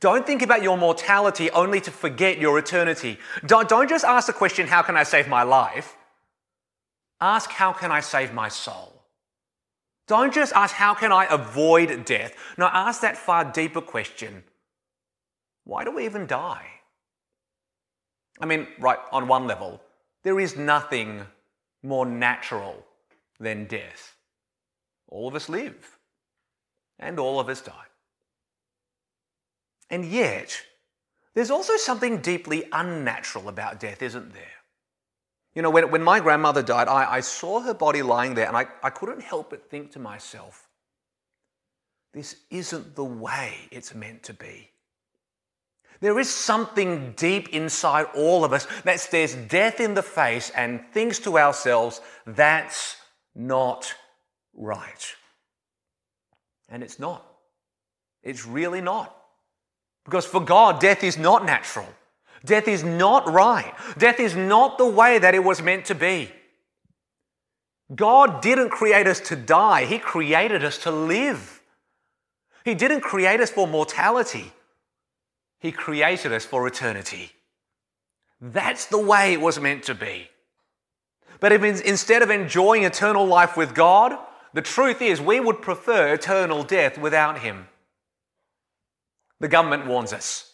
Don't 0.00 0.26
think 0.26 0.42
about 0.42 0.62
your 0.62 0.76
mortality 0.76 1.50
only 1.50 1.80
to 1.80 1.90
forget 1.90 2.38
your 2.38 2.58
eternity. 2.58 3.18
Don't, 3.44 3.68
don't 3.68 3.88
just 3.88 4.04
ask 4.04 4.26
the 4.26 4.32
question, 4.32 4.66
How 4.66 4.82
can 4.82 4.96
I 4.96 5.04
save 5.04 5.28
my 5.28 5.42
life? 5.42 5.96
Ask, 7.20 7.50
How 7.50 7.72
can 7.72 7.90
I 7.90 8.00
save 8.00 8.32
my 8.32 8.48
soul? 8.48 8.96
Don't 10.06 10.32
just 10.32 10.52
ask, 10.52 10.74
how 10.74 10.94
can 10.94 11.10
I 11.10 11.26
avoid 11.28 12.04
death? 12.04 12.34
No, 12.56 12.66
ask 12.66 13.00
that 13.00 13.16
far 13.16 13.44
deeper 13.44 13.80
question 13.80 14.44
why 15.64 15.82
do 15.82 15.90
we 15.90 16.04
even 16.04 16.28
die? 16.28 16.64
I 18.40 18.46
mean, 18.46 18.68
right, 18.78 18.98
on 19.10 19.26
one 19.26 19.48
level, 19.48 19.80
there 20.22 20.38
is 20.38 20.56
nothing 20.56 21.26
more 21.82 22.06
natural 22.06 22.84
than 23.38 23.66
death. 23.66 24.16
All 25.08 25.28
of 25.28 25.34
us 25.34 25.48
live, 25.48 25.98
and 26.98 27.18
all 27.18 27.38
of 27.38 27.48
us 27.48 27.60
die. 27.60 27.72
And 29.90 30.04
yet, 30.04 30.60
there's 31.34 31.50
also 31.50 31.76
something 31.76 32.18
deeply 32.18 32.64
unnatural 32.72 33.48
about 33.48 33.78
death, 33.78 34.02
isn't 34.02 34.32
there? 34.32 34.42
You 35.54 35.62
know, 35.62 35.70
when, 35.70 35.90
when 35.90 36.02
my 36.02 36.20
grandmother 36.20 36.62
died, 36.62 36.88
I, 36.88 37.14
I 37.14 37.20
saw 37.20 37.60
her 37.60 37.72
body 37.72 38.02
lying 38.02 38.34
there 38.34 38.46
and 38.46 38.56
I, 38.56 38.66
I 38.82 38.90
couldn't 38.90 39.22
help 39.22 39.50
but 39.50 39.70
think 39.70 39.92
to 39.92 39.98
myself, 39.98 40.68
this 42.12 42.36
isn't 42.50 42.94
the 42.94 43.04
way 43.04 43.54
it's 43.70 43.94
meant 43.94 44.22
to 44.24 44.34
be. 44.34 44.70
There 46.00 46.18
is 46.18 46.28
something 46.28 47.14
deep 47.16 47.48
inside 47.50 48.06
all 48.14 48.44
of 48.44 48.52
us 48.52 48.66
that 48.84 49.00
stares 49.00 49.34
death 49.34 49.80
in 49.80 49.94
the 49.94 50.02
face 50.02 50.50
and 50.50 50.80
thinks 50.92 51.18
to 51.20 51.38
ourselves, 51.38 52.00
that's 52.26 52.96
not 53.34 53.94
right. 54.54 55.14
And 56.68 56.82
it's 56.82 56.98
not. 56.98 57.24
It's 58.22 58.46
really 58.46 58.80
not. 58.80 59.16
Because 60.04 60.26
for 60.26 60.40
God, 60.40 60.80
death 60.80 61.02
is 61.02 61.16
not 61.16 61.44
natural. 61.44 61.86
Death 62.44 62.68
is 62.68 62.84
not 62.84 63.28
right. 63.30 63.72
Death 63.98 64.20
is 64.20 64.36
not 64.36 64.78
the 64.78 64.86
way 64.86 65.18
that 65.18 65.34
it 65.34 65.42
was 65.42 65.62
meant 65.62 65.86
to 65.86 65.94
be. 65.94 66.30
God 67.94 68.42
didn't 68.42 68.70
create 68.70 69.06
us 69.06 69.20
to 69.20 69.36
die, 69.36 69.84
He 69.84 69.98
created 69.98 70.64
us 70.64 70.78
to 70.78 70.90
live. 70.90 71.62
He 72.64 72.74
didn't 72.74 73.02
create 73.02 73.40
us 73.40 73.50
for 73.50 73.68
mortality, 73.68 74.52
He 75.58 75.72
created 75.72 76.32
us 76.32 76.44
for 76.44 76.66
eternity. 76.66 77.32
That's 78.40 78.86
the 78.86 78.98
way 78.98 79.32
it 79.32 79.40
was 79.40 79.58
meant 79.58 79.84
to 79.84 79.94
be. 79.94 80.28
But 81.40 81.52
if 81.52 81.62
instead 81.62 82.22
of 82.22 82.30
enjoying 82.30 82.84
eternal 82.84 83.26
life 83.26 83.56
with 83.56 83.74
God, 83.74 84.16
the 84.54 84.62
truth 84.62 85.02
is 85.02 85.20
we 85.20 85.40
would 85.40 85.60
prefer 85.60 86.14
eternal 86.14 86.62
death 86.62 86.98
without 86.98 87.40
Him. 87.40 87.68
The 89.40 89.48
government 89.48 89.86
warns 89.86 90.12
us 90.12 90.52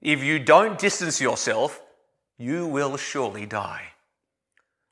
if 0.00 0.22
you 0.22 0.38
don't 0.38 0.78
distance 0.78 1.20
yourself, 1.20 1.80
you 2.38 2.66
will 2.66 2.96
surely 2.96 3.46
die. 3.46 3.84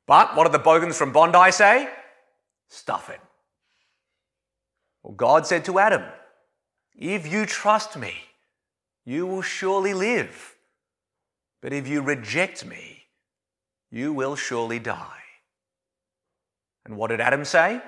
But 0.07 0.37
what 0.37 0.47
do 0.47 0.52
the 0.52 0.59
bogans 0.59 0.97
from 0.97 1.12
Bondi 1.12 1.50
say? 1.50 1.88
Stuff 2.69 3.11
it. 3.11 3.21
Well, 5.02 5.14
God 5.14 5.47
said 5.47 5.64
to 5.67 5.78
Adam, 5.78 6.02
If 6.95 7.31
you 7.31 7.47
trust 7.47 7.97
me, 7.97 8.14
you 9.08 9.26
will 9.26 9.40
surely 9.40 9.94
live. 9.94 10.54
But 11.62 11.72
if 11.72 11.88
you 11.88 12.02
reject 12.02 12.66
me, 12.66 13.06
you 13.90 14.12
will 14.12 14.36
surely 14.36 14.78
die. 14.78 15.22
And 16.84 16.94
what 16.94 17.08
did 17.08 17.18
Adam 17.18 17.46
say? 17.46 17.80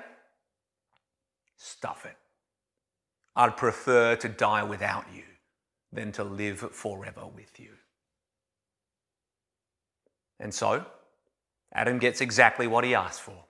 Stuff 1.57 2.07
it. 2.07 2.17
I'd 3.35 3.55
prefer 3.55 4.15
to 4.15 4.27
die 4.27 4.63
without 4.63 5.05
you 5.13 5.21
than 5.93 6.11
to 6.13 6.23
live 6.23 6.57
forever 6.57 7.27
with 7.27 7.59
you. 7.59 7.73
And 10.39 10.51
so, 10.51 10.83
Adam 11.71 11.99
gets 11.99 12.19
exactly 12.19 12.65
what 12.65 12.83
he 12.83 12.95
asked 12.95 13.21
for. 13.21 13.45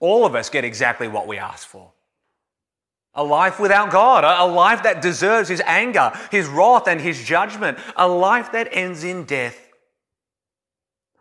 All 0.00 0.24
of 0.24 0.34
us 0.34 0.48
get 0.48 0.64
exactly 0.64 1.06
what 1.06 1.26
we 1.26 1.36
ask 1.36 1.68
for. 1.68 1.92
A 3.14 3.22
life 3.22 3.60
without 3.60 3.90
God, 3.90 4.24
a 4.24 4.50
life 4.50 4.84
that 4.84 5.02
deserves 5.02 5.48
his 5.48 5.62
anger, 5.66 6.12
his 6.30 6.48
wrath, 6.48 6.88
and 6.88 7.00
his 7.00 7.22
judgment, 7.22 7.78
a 7.96 8.08
life 8.08 8.52
that 8.52 8.68
ends 8.72 9.04
in 9.04 9.24
death. 9.24 9.58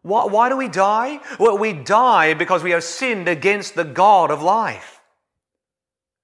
Why, 0.01 0.25
why 0.25 0.49
do 0.49 0.57
we 0.57 0.67
die? 0.67 1.19
Well, 1.39 1.57
we 1.57 1.73
die 1.73 2.33
because 2.33 2.63
we 2.63 2.71
have 2.71 2.83
sinned 2.83 3.27
against 3.27 3.75
the 3.75 3.83
God 3.83 4.31
of 4.31 4.41
life. 4.41 5.01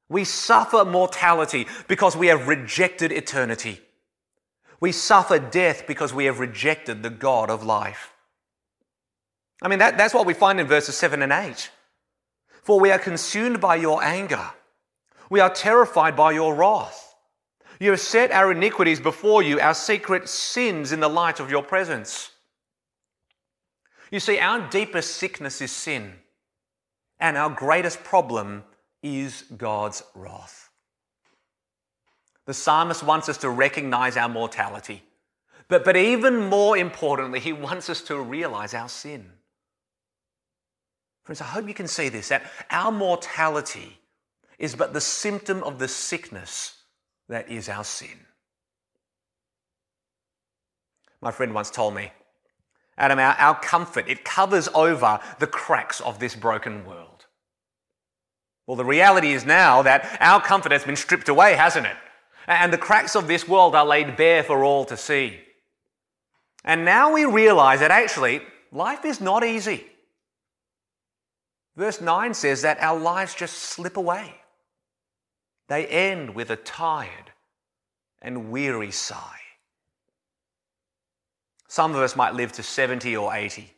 We 0.09 0.23
suffer 0.23 0.85
mortality 0.85 1.67
because 1.87 2.15
we 2.15 2.27
have 2.27 2.47
rejected 2.47 3.11
eternity. 3.11 3.81
We 4.79 4.91
suffer 4.91 5.39
death 5.39 5.85
because 5.85 6.13
we 6.13 6.25
have 6.25 6.39
rejected 6.39 7.03
the 7.03 7.09
God 7.09 7.49
of 7.49 7.63
life. 7.63 8.13
I 9.61 9.67
mean, 9.67 9.79
that, 9.79 9.97
that's 9.97 10.13
what 10.13 10.25
we 10.25 10.33
find 10.33 10.59
in 10.59 10.67
verses 10.67 10.95
7 10.95 11.21
and 11.21 11.31
8. 11.31 11.71
For 12.63 12.79
we 12.79 12.91
are 12.91 12.99
consumed 12.99 13.59
by 13.59 13.75
your 13.75 14.03
anger, 14.03 14.51
we 15.29 15.39
are 15.39 15.49
terrified 15.49 16.15
by 16.15 16.31
your 16.31 16.55
wrath. 16.55 17.15
You 17.79 17.91
have 17.91 17.99
set 17.99 18.31
our 18.31 18.51
iniquities 18.51 18.99
before 18.99 19.43
you, 19.43 19.59
our 19.59 19.73
secret 19.73 20.27
sins 20.27 20.91
in 20.91 20.99
the 20.99 21.09
light 21.09 21.39
of 21.39 21.51
your 21.51 21.63
presence. 21.63 22.31
You 24.11 24.19
see, 24.19 24.39
our 24.39 24.67
deepest 24.69 25.15
sickness 25.15 25.61
is 25.61 25.71
sin, 25.71 26.13
and 27.19 27.37
our 27.37 27.49
greatest 27.49 28.03
problem 28.03 28.63
is 29.03 29.43
God's 29.57 30.01
wrath. 30.15 30.69
The 32.45 32.53
psalmist 32.53 33.03
wants 33.03 33.27
us 33.27 33.37
to 33.39 33.49
recognize 33.49 34.15
our 34.15 34.29
mortality. 34.29 35.03
But, 35.67 35.83
but 35.83 35.97
even 35.97 36.49
more 36.49 36.77
importantly, 36.77 37.41
he 37.41 37.51
wants 37.51 37.89
us 37.89 38.01
to 38.03 38.19
realize 38.19 38.73
our 38.73 38.87
sin. 38.87 39.29
Friends, 41.23 41.41
I 41.41 41.45
hope 41.45 41.67
you 41.67 41.73
can 41.73 41.89
see 41.89 42.07
this 42.07 42.29
that 42.29 42.49
our 42.71 42.89
mortality 42.89 43.99
is 44.57 44.75
but 44.75 44.93
the 44.93 45.01
symptom 45.01 45.63
of 45.63 45.79
the 45.79 45.87
sickness 45.87 46.81
that 47.29 47.49
is 47.49 47.69
our 47.69 47.83
sin. 47.83 48.25
My 51.21 51.31
friend 51.31 51.53
once 51.53 51.69
told 51.69 51.95
me, 51.95 52.11
Adam, 52.97 53.19
our, 53.19 53.33
our 53.33 53.59
comfort, 53.59 54.07
it 54.07 54.23
covers 54.23 54.67
over 54.73 55.19
the 55.39 55.47
cracks 55.47 56.01
of 56.01 56.19
this 56.19 56.35
broken 56.35 56.85
world. 56.85 57.25
Well, 58.65 58.77
the 58.77 58.85
reality 58.85 59.33
is 59.33 59.45
now 59.45 59.81
that 59.83 60.17
our 60.19 60.41
comfort 60.41 60.71
has 60.71 60.83
been 60.83 60.95
stripped 60.95 61.29
away, 61.29 61.53
hasn't 61.53 61.85
it? 61.85 61.95
and 62.47 62.71
the 62.71 62.77
cracks 62.77 63.15
of 63.15 63.27
this 63.27 63.47
world 63.47 63.75
are 63.75 63.85
laid 63.85 64.15
bare 64.15 64.41
for 64.41 64.63
all 64.63 64.85
to 64.85 64.97
see. 64.97 65.39
And 66.63 66.85
now 66.85 67.13
we 67.13 67.25
realize 67.25 67.81
that 67.81 67.91
actually 67.91 68.41
life 68.71 69.05
is 69.05 69.21
not 69.21 69.43
easy. 69.43 69.85
Verse 71.75 72.01
9 72.01 72.33
says 72.33 72.63
that 72.63 72.81
our 72.81 72.97
lives 72.97 73.35
just 73.35 73.55
slip 73.55 73.97
away. 73.97 74.35
They 75.67 75.85
end 75.87 76.33
with 76.33 76.49
a 76.49 76.55
tired 76.55 77.31
and 78.21 78.51
weary 78.51 78.91
sigh. 78.91 79.39
Some 81.67 81.93
of 81.93 82.01
us 82.01 82.15
might 82.15 82.33
live 82.33 82.53
to 82.53 82.63
70 82.63 83.15
or 83.17 83.33
80. 83.33 83.73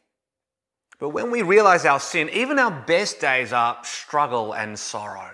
But 1.00 1.10
when 1.10 1.32
we 1.32 1.42
realize 1.42 1.86
our 1.86 2.00
sin, 2.00 2.30
even 2.30 2.60
our 2.60 2.72
best 2.72 3.20
days 3.20 3.54
are 3.54 3.78
struggle 3.84 4.54
and 4.54 4.78
sorrow. 4.78 5.32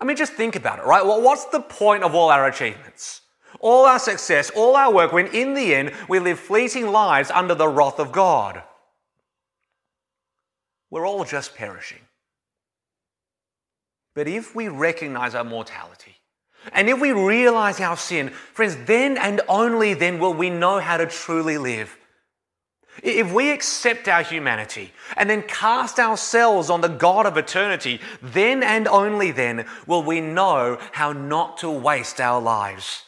I 0.00 0.04
mean, 0.04 0.16
just 0.16 0.32
think 0.32 0.56
about 0.56 0.80
it, 0.80 0.84
right? 0.84 1.04
Well, 1.04 1.22
what's 1.22 1.44
the 1.46 1.60
point 1.60 2.02
of 2.02 2.14
all 2.14 2.30
our 2.30 2.48
achievements? 2.48 3.20
All 3.60 3.84
our 3.84 4.00
success, 4.00 4.50
all 4.50 4.74
our 4.74 4.92
work, 4.92 5.12
when 5.12 5.28
in 5.28 5.54
the 5.54 5.74
end 5.74 5.92
we 6.08 6.18
live 6.18 6.40
fleeting 6.40 6.90
lives 6.90 7.30
under 7.30 7.54
the 7.54 7.68
wrath 7.68 8.00
of 8.00 8.10
God. 8.10 8.62
We're 10.90 11.06
all 11.06 11.24
just 11.24 11.54
perishing. 11.54 12.00
But 14.14 14.28
if 14.28 14.54
we 14.54 14.68
recognize 14.68 15.34
our 15.34 15.44
mortality, 15.44 16.16
and 16.72 16.88
if 16.88 17.00
we 17.00 17.12
realize 17.12 17.80
our 17.80 17.96
sin, 17.96 18.30
friends, 18.30 18.76
then 18.86 19.18
and 19.18 19.40
only 19.48 19.94
then 19.94 20.18
will 20.18 20.34
we 20.34 20.50
know 20.50 20.78
how 20.78 20.96
to 20.96 21.06
truly 21.06 21.58
live. 21.58 21.96
If 23.02 23.32
we 23.32 23.50
accept 23.50 24.08
our 24.08 24.22
humanity 24.22 24.92
and 25.16 25.28
then 25.28 25.42
cast 25.42 25.98
ourselves 25.98 26.70
on 26.70 26.80
the 26.80 26.88
God 26.88 27.26
of 27.26 27.36
eternity, 27.36 28.00
then 28.22 28.62
and 28.62 28.86
only 28.86 29.32
then 29.32 29.66
will 29.86 30.02
we 30.02 30.20
know 30.20 30.78
how 30.92 31.12
not 31.12 31.58
to 31.58 31.70
waste 31.70 32.20
our 32.20 32.40
lives. 32.40 33.02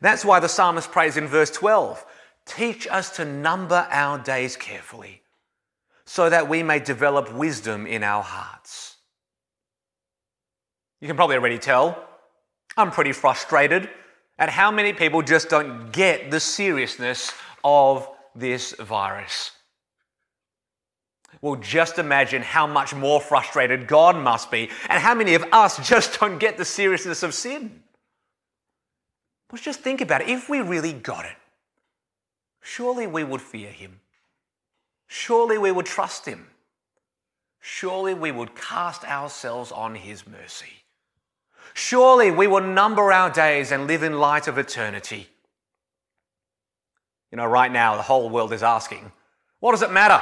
That's 0.00 0.24
why 0.24 0.40
the 0.40 0.48
psalmist 0.48 0.90
prays 0.90 1.16
in 1.16 1.26
verse 1.26 1.50
12 1.50 2.04
Teach 2.44 2.88
us 2.88 3.14
to 3.16 3.26
number 3.26 3.86
our 3.90 4.18
days 4.18 4.56
carefully, 4.56 5.20
so 6.06 6.30
that 6.30 6.48
we 6.48 6.62
may 6.62 6.80
develop 6.80 7.32
wisdom 7.32 7.86
in 7.86 8.02
our 8.02 8.22
hearts. 8.22 8.87
You 11.00 11.06
can 11.06 11.16
probably 11.16 11.36
already 11.36 11.58
tell 11.58 12.04
I'm 12.76 12.90
pretty 12.90 13.12
frustrated 13.12 13.88
at 14.38 14.48
how 14.48 14.70
many 14.70 14.92
people 14.92 15.22
just 15.22 15.48
don't 15.48 15.90
get 15.90 16.30
the 16.30 16.38
seriousness 16.38 17.32
of 17.64 18.08
this 18.34 18.72
virus. 18.74 19.52
Well, 21.40 21.56
just 21.56 21.98
imagine 21.98 22.42
how 22.42 22.66
much 22.66 22.94
more 22.94 23.20
frustrated 23.20 23.86
God 23.86 24.16
must 24.16 24.50
be, 24.50 24.70
and 24.88 25.02
how 25.02 25.14
many 25.14 25.34
of 25.34 25.44
us 25.52 25.76
just 25.88 26.18
don't 26.20 26.38
get 26.38 26.56
the 26.56 26.64
seriousness 26.64 27.22
of 27.22 27.34
sin. 27.34 27.82
Let's 29.50 29.64
just 29.64 29.80
think 29.80 30.00
about 30.00 30.22
it. 30.22 30.28
If 30.28 30.48
we 30.48 30.60
really 30.60 30.92
got 30.92 31.24
it, 31.24 31.36
surely 32.60 33.06
we 33.06 33.24
would 33.24 33.40
fear 33.40 33.70
Him. 33.70 34.00
Surely 35.06 35.58
we 35.58 35.72
would 35.72 35.86
trust 35.86 36.26
Him. 36.26 36.46
Surely 37.60 38.14
we 38.14 38.30
would 38.30 38.54
cast 38.54 39.04
ourselves 39.04 39.72
on 39.72 39.94
His 39.94 40.26
mercy. 40.26 40.84
Surely 41.78 42.32
we 42.32 42.48
will 42.48 42.60
number 42.60 43.12
our 43.12 43.30
days 43.30 43.70
and 43.70 43.86
live 43.86 44.02
in 44.02 44.18
light 44.18 44.48
of 44.48 44.58
eternity. 44.58 45.28
You 47.30 47.36
know, 47.36 47.46
right 47.46 47.70
now, 47.70 47.94
the 47.94 48.02
whole 48.02 48.28
world 48.28 48.52
is 48.52 48.64
asking, 48.64 49.12
what 49.60 49.70
does 49.70 49.82
it 49.82 49.92
matter? 49.92 50.20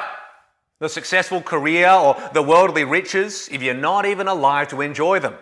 The 0.81 0.91
successful 0.91 1.41
career 1.41 1.89
or 1.89 2.15
the 2.35 2.43
worldly 2.43 2.85
riches 2.85 3.49
if 3.51 3.63
you're 3.63 3.73
not 3.73 4.05
even 4.05 4.29
alive 4.29 4.69
to 4.69 4.83
enjoy 4.83 5.19
them? 5.19 5.35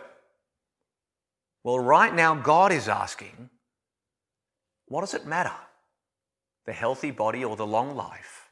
Well, 1.64 1.81
right 1.81 2.14
now, 2.14 2.37
God 2.37 2.70
is 2.70 2.88
asking, 2.88 3.50
what 4.87 5.00
does 5.00 5.14
it 5.14 5.27
matter? 5.27 5.57
The 6.64 6.72
healthy 6.72 7.11
body 7.11 7.44
or 7.44 7.57
the 7.57 7.66
long 7.66 7.96
life 7.96 8.50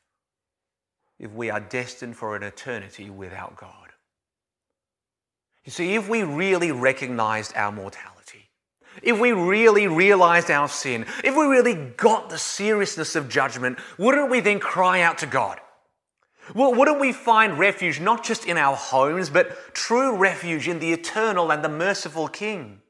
if 1.21 1.31
we 1.31 1.49
are 1.49 1.61
destined 1.61 2.17
for 2.17 2.35
an 2.35 2.43
eternity 2.43 3.09
without 3.09 3.57
God? 3.57 3.82
You 5.65 5.71
see, 5.73 5.95
if 5.95 6.09
we 6.09 6.23
really 6.23 6.73
recognized 6.73 7.53
our 7.55 7.71
mortality, 7.71 8.51
if 9.03 9.19
we 9.19 9.33
really 9.33 9.87
realized 9.87 10.51
our 10.51 10.69
sin, 10.69 11.07
if 11.23 11.37
we 11.37 11.45
really 11.45 11.75
got 11.75 12.31
the 12.31 12.39
seriousness 12.39 13.17
of 13.17 13.29
judgment, 13.29 13.79
wouldn't 13.97 14.31
we 14.31 14.41
then 14.41 14.59
cry 14.59 15.01
out 15.01 15.19
to 15.19 15.27
God? 15.27 15.61
Well, 16.55 16.75
wouldn't 16.75 17.01
we 17.01 17.13
find 17.13 17.59
refuge 17.59 18.01
not 18.01 18.25
just 18.25 18.47
in 18.47 18.59
our 18.59 18.75
homes, 18.75 19.31
but 19.31 19.75
true 19.75 20.17
refuge 20.17 20.67
in 20.67 20.81
the 20.81 20.93
eternal 20.93 21.53
and 21.53 21.65
the 21.65 21.69
merciful 21.69 22.27
King? 22.27 22.81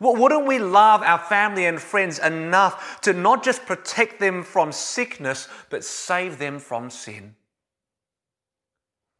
Well, 0.00 0.16
wouldn't 0.16 0.46
we 0.46 0.58
love 0.58 1.02
our 1.02 1.18
family 1.18 1.66
and 1.66 1.80
friends 1.80 2.18
enough 2.18 3.00
to 3.02 3.12
not 3.12 3.44
just 3.44 3.66
protect 3.66 4.18
them 4.18 4.42
from 4.42 4.72
sickness, 4.72 5.46
but 5.70 5.84
save 5.84 6.38
them 6.38 6.58
from 6.58 6.90
sin? 6.90 7.36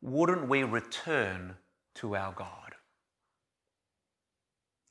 Wouldn't 0.00 0.48
we 0.48 0.64
return 0.64 1.56
to 1.96 2.16
our 2.16 2.32
God? 2.32 2.74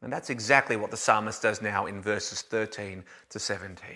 And 0.02 0.12
that's 0.12 0.30
exactly 0.30 0.76
what 0.76 0.92
the 0.92 0.98
psalmist 0.98 1.42
does 1.42 1.62
now 1.62 1.86
in 1.86 2.02
verses 2.02 2.42
13 2.42 3.06
to 3.30 3.40
17. 3.40 3.88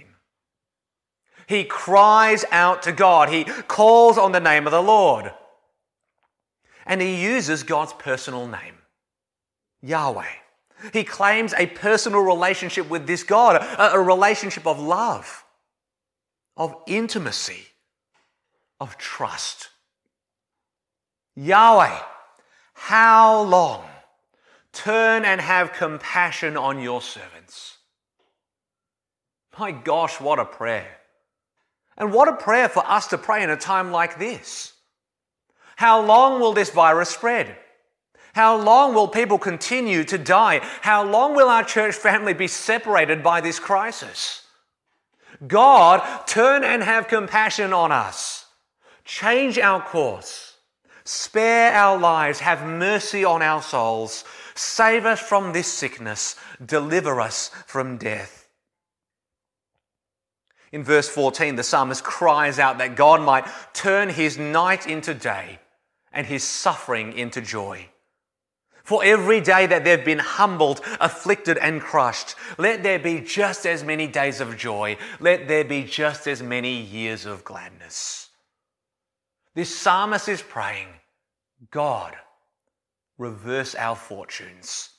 He 1.48 1.66
cries 1.66 2.46
out 2.52 2.82
to 2.84 2.92
God, 2.92 3.30
he 3.30 3.44
calls 3.44 4.18
on 4.18 4.32
the 4.32 4.40
name 4.40 4.66
of 4.66 4.72
the 4.72 4.82
Lord. 4.82 5.32
And 6.86 7.02
he 7.02 7.22
uses 7.22 7.64
God's 7.64 7.92
personal 7.94 8.48
name, 8.48 8.76
Yahweh. 9.82 10.26
He 10.94 11.04
claims 11.04 11.54
a 11.54 11.66
personal 11.66 12.22
relationship 12.22 12.90
with 12.90 13.08
this 13.08 13.24
God, 13.24 13.62
a, 13.62 13.94
a 13.96 14.00
relationship 14.00 14.66
of 14.66 14.80
love, 14.80 15.44
of 16.56 16.74
intimacy, 16.88 17.68
of 18.80 18.98
trust. 18.98 19.70
Yahweh, 21.36 22.00
how 22.78 23.42
long? 23.42 23.84
Turn 24.72 25.26
and 25.26 25.42
have 25.42 25.74
compassion 25.74 26.56
on 26.56 26.80
your 26.80 27.02
servants. 27.02 27.78
My 29.60 29.72
gosh, 29.72 30.22
what 30.22 30.40
a 30.40 30.46
prayer. 30.46 30.98
And 31.98 32.14
what 32.14 32.30
a 32.30 32.34
prayer 32.34 32.70
for 32.70 32.88
us 32.88 33.08
to 33.08 33.18
pray 33.18 33.44
in 33.44 33.50
a 33.50 33.58
time 33.58 33.92
like 33.92 34.20
this. 34.20 34.74
How 35.76 36.06
long 36.06 36.40
will 36.40 36.54
this 36.54 36.70
virus 36.70 37.10
spread? 37.10 37.58
How 38.34 38.56
long 38.56 38.94
will 38.94 39.08
people 39.08 39.40
continue 39.40 40.04
to 40.06 40.18
die? 40.20 40.62
How 40.82 41.04
long 41.04 41.36
will 41.36 41.50
our 41.50 41.64
church 41.64 41.96
family 41.96 42.36
be 42.36 42.48
separated 42.48 43.24
by 43.24 43.42
this 43.42 43.60
crisis? 43.60 44.44
God, 45.46 46.28
turn 46.28 46.64
and 46.64 46.84
have 46.84 47.08
compassion 47.08 47.74
on 47.74 47.92
us. 47.92 48.46
Change 49.04 49.58
our 49.58 49.82
course. 49.82 50.47
Spare 51.08 51.72
our 51.72 51.98
lives. 51.98 52.42
Have 52.42 52.68
mercy 52.68 53.24
on 53.24 53.42
our 53.42 53.62
souls. 53.62 54.26
Save 54.56 55.06
us 55.06 55.22
from 55.22 55.54
this 55.54 55.72
sickness. 55.72 56.36
Deliver 56.66 57.22
us 57.22 57.50
from 57.66 57.98
death. 57.98 58.50
In 60.74 60.84
verse 60.84 61.08
14, 61.08 61.56
the 61.56 61.64
psalmist 61.64 62.04
cries 62.04 62.60
out 62.60 62.80
that 62.80 62.98
God 62.98 63.22
might 63.22 63.48
turn 63.74 64.10
his 64.10 64.38
night 64.38 64.86
into 64.86 65.14
day 65.14 65.60
and 66.12 66.28
his 66.28 66.44
suffering 66.44 67.18
into 67.18 67.40
joy. 67.40 67.88
For 68.84 69.02
every 69.02 69.40
day 69.40 69.66
that 69.66 69.86
they've 69.86 70.04
been 70.04 70.20
humbled, 70.20 70.82
afflicted, 71.00 71.58
and 71.58 71.80
crushed, 71.80 72.36
let 72.58 72.84
there 72.84 73.00
be 73.00 73.22
just 73.22 73.66
as 73.66 73.82
many 73.82 74.08
days 74.08 74.42
of 74.42 74.58
joy. 74.58 74.98
Let 75.22 75.48
there 75.48 75.64
be 75.64 75.86
just 75.86 76.28
as 76.28 76.44
many 76.44 76.82
years 76.82 77.26
of 77.26 77.46
gladness. 77.46 78.28
This 79.58 79.76
psalmist 79.76 80.30
is 80.30 80.44
praying, 80.44 80.88
God, 81.72 82.16
reverse 83.18 83.76
our 83.76 83.96
fortunes. 83.96 84.90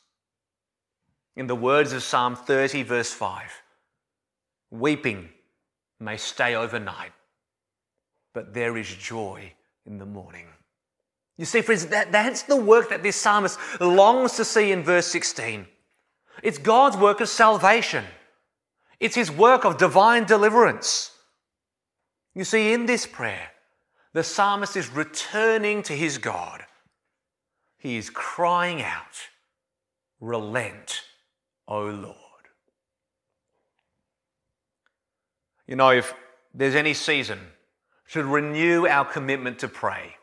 In 1.37 1.47
the 1.47 1.55
words 1.55 1.93
of 1.93 2.03
Psalm 2.03 2.35
30, 2.35 2.83
verse 2.83 3.13
5, 3.13 3.63
weeping 4.71 5.29
may 6.01 6.17
stay 6.17 6.55
overnight, 6.55 7.13
but 8.35 8.55
there 8.55 8.77
is 8.77 8.89
joy 8.89 9.53
in 9.87 9.99
the 9.99 10.07
morning. 10.07 10.47
You 11.37 11.45
see, 11.45 11.61
friends, 11.61 11.87
that, 11.87 12.11
that's 12.11 12.43
the 12.43 12.57
work 12.57 12.91
that 12.91 13.05
this 13.05 13.17
psalmist 13.17 13.59
longs 13.81 14.33
to 14.35 14.45
see 14.45 14.73
in 14.73 14.83
verse 14.83 15.07
16. 15.07 15.67
It's 16.43 16.59
God's 16.59 16.97
work 16.97 17.21
of 17.21 17.29
salvation, 17.29 18.05
it's 18.99 19.15
his 19.15 19.31
work 19.31 19.65
of 19.65 19.79
divine 19.79 20.25
deliverance. 20.25 21.13
You 22.35 22.45
see, 22.45 22.73
in 22.73 22.87
this 22.87 23.07
prayer, 23.07 23.49
the 24.13 24.25
psalmist 24.25 24.77
is 24.77 24.89
returning 24.91 25.83
to 25.85 25.93
his 25.93 26.19
God. 26.19 26.65
He 27.79 27.97
is 27.97 28.11
crying 28.11 28.83
out, 28.83 29.29
Relent, 30.21 31.03
O 31.69 31.85
Lord. 31.85 32.17
You 35.67 35.77
know, 35.77 35.91
if 35.91 36.15
there's 36.55 36.75
any 36.75 36.95
season 36.95 37.39
should 38.07 38.25
renew 38.25 38.87
our 38.87 39.05
commitment 39.05 39.59
to 39.61 39.69
pray, 39.69 40.17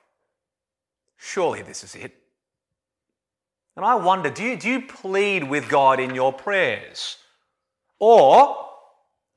surely 1.17 1.61
this 1.61 1.83
is 1.83 1.95
it. 1.95 2.13
And 3.75 3.85
I 3.85 3.95
wonder 3.95 4.29
do 4.29 4.43
you, 4.43 4.57
do 4.57 4.69
you 4.69 4.81
plead 4.81 5.43
with 5.43 5.69
God 5.69 5.99
in 5.99 6.15
your 6.15 6.33
prayers? 6.33 7.17
Or 7.99 8.65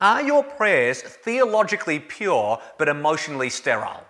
are 0.01 0.23
your 0.23 0.43
prayers 0.43 1.03
theologically 1.03 1.99
pure 1.99 2.61
but 2.79 2.89
emotionally 2.89 3.51
sterile? 3.51 4.05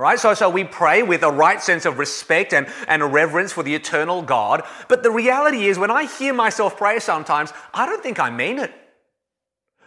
Right? 0.00 0.18
So, 0.18 0.32
so 0.32 0.48
we 0.48 0.64
pray 0.64 1.02
with 1.02 1.22
a 1.22 1.30
right 1.30 1.60
sense 1.60 1.84
of 1.84 1.98
respect 1.98 2.54
and, 2.54 2.66
and 2.88 3.12
reverence 3.12 3.52
for 3.52 3.62
the 3.62 3.74
eternal 3.74 4.22
God. 4.22 4.62
But 4.88 5.02
the 5.02 5.10
reality 5.10 5.66
is, 5.66 5.78
when 5.78 5.90
I 5.90 6.06
hear 6.06 6.32
myself 6.32 6.78
pray 6.78 7.00
sometimes, 7.00 7.52
I 7.74 7.84
don't 7.84 8.02
think 8.02 8.18
I 8.18 8.30
mean 8.30 8.60
it. 8.60 8.72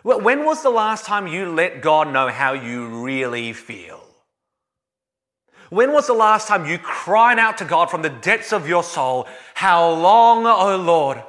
When 0.03 0.45
was 0.45 0.61
the 0.61 0.69
last 0.69 1.05
time 1.07 1.25
you 1.25 1.51
let 1.51 1.81
God 1.81 2.13
know 2.13 2.27
how 2.27 2.53
you 2.53 3.03
really 3.03 3.53
feel? 3.53 4.03
When 5.71 5.91
was 5.93 6.05
the 6.05 6.13
last 6.13 6.47
time 6.47 6.67
you 6.67 6.77
cried 6.77 7.39
out 7.39 7.57
to 7.57 7.65
God 7.65 7.89
from 7.89 8.03
the 8.03 8.09
depths 8.09 8.53
of 8.53 8.69
your 8.69 8.83
soul, 8.83 9.27
How 9.55 9.89
long, 9.89 10.45
O 10.45 10.77
Lord? 10.77 11.23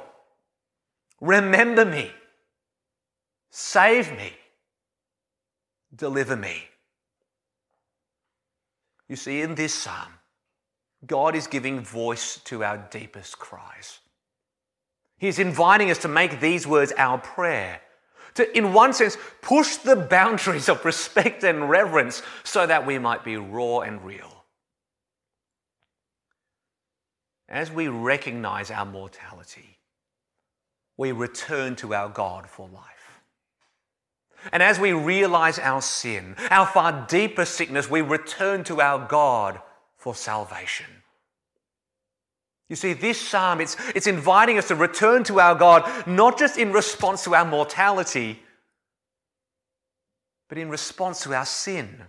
Remember 1.21 1.85
me, 1.85 2.11
save 3.49 4.11
me, 4.11 4.31
deliver 5.95 6.35
me. 6.35 6.65
You 9.07 9.15
see, 9.15 9.41
in 9.41 9.55
this 9.55 9.73
psalm, 9.73 10.13
God 11.05 11.35
is 11.35 11.47
giving 11.47 11.81
voice 11.81 12.39
to 12.45 12.63
our 12.63 12.77
deepest 12.89 13.37
cries. 13.37 13.99
He's 15.17 15.39
inviting 15.39 15.91
us 15.91 15.99
to 15.99 16.07
make 16.07 16.39
these 16.39 16.65
words 16.65 16.91
our 16.97 17.17
prayer 17.17 17.81
to, 18.35 18.57
in 18.57 18.73
one 18.73 18.93
sense, 18.93 19.17
push 19.41 19.77
the 19.77 19.95
boundaries 19.95 20.69
of 20.69 20.83
respect 20.85 21.43
and 21.43 21.69
reverence 21.69 22.21
so 22.43 22.65
that 22.67 22.85
we 22.85 22.99
might 22.99 23.23
be 23.23 23.37
raw 23.37 23.79
and 23.79 24.03
real. 24.03 24.31
As 27.47 27.71
we 27.71 27.87
recognize 27.87 28.71
our 28.71 28.85
mortality, 28.85 29.77
we 30.97 31.11
return 31.11 31.75
to 31.77 31.93
our 31.93 32.09
God 32.09 32.47
for 32.47 32.67
life. 32.67 32.94
And 34.51 34.61
as 34.61 34.79
we 34.79 34.93
realize 34.93 35.59
our 35.59 35.81
sin, 35.81 36.35
our 36.51 36.65
far 36.65 37.05
deeper 37.07 37.45
sickness, 37.45 37.89
we 37.89 38.01
return 38.01 38.63
to 38.65 38.81
our 38.81 39.07
God 39.07 39.59
for 39.97 40.15
salvation. 40.15 40.87
You 42.69 42.75
see, 42.75 42.93
this 42.93 43.21
psalm, 43.21 43.61
it's, 43.61 43.77
it's 43.93 44.07
inviting 44.07 44.57
us 44.57 44.69
to 44.69 44.75
return 44.75 45.23
to 45.25 45.39
our 45.39 45.55
God, 45.55 46.07
not 46.07 46.37
just 46.37 46.57
in 46.57 46.71
response 46.71 47.23
to 47.25 47.35
our 47.35 47.45
mortality, 47.45 48.41
but 50.49 50.57
in 50.57 50.69
response 50.69 51.21
to 51.23 51.33
our 51.33 51.45
sin. 51.45 52.03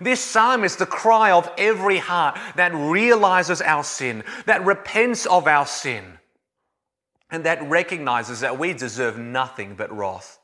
This 0.00 0.20
psalm 0.20 0.64
is 0.64 0.76
the 0.76 0.86
cry 0.86 1.32
of 1.32 1.50
every 1.58 1.98
heart 1.98 2.38
that 2.56 2.74
realizes 2.74 3.60
our 3.60 3.82
sin, 3.82 4.22
that 4.46 4.64
repents 4.64 5.26
of 5.26 5.46
our 5.46 5.66
sin, 5.66 6.18
and 7.30 7.44
that 7.44 7.62
recognizes 7.62 8.40
that 8.40 8.58
we 8.58 8.72
deserve 8.72 9.18
nothing 9.18 9.74
but 9.74 9.96
wrath. 9.96 10.39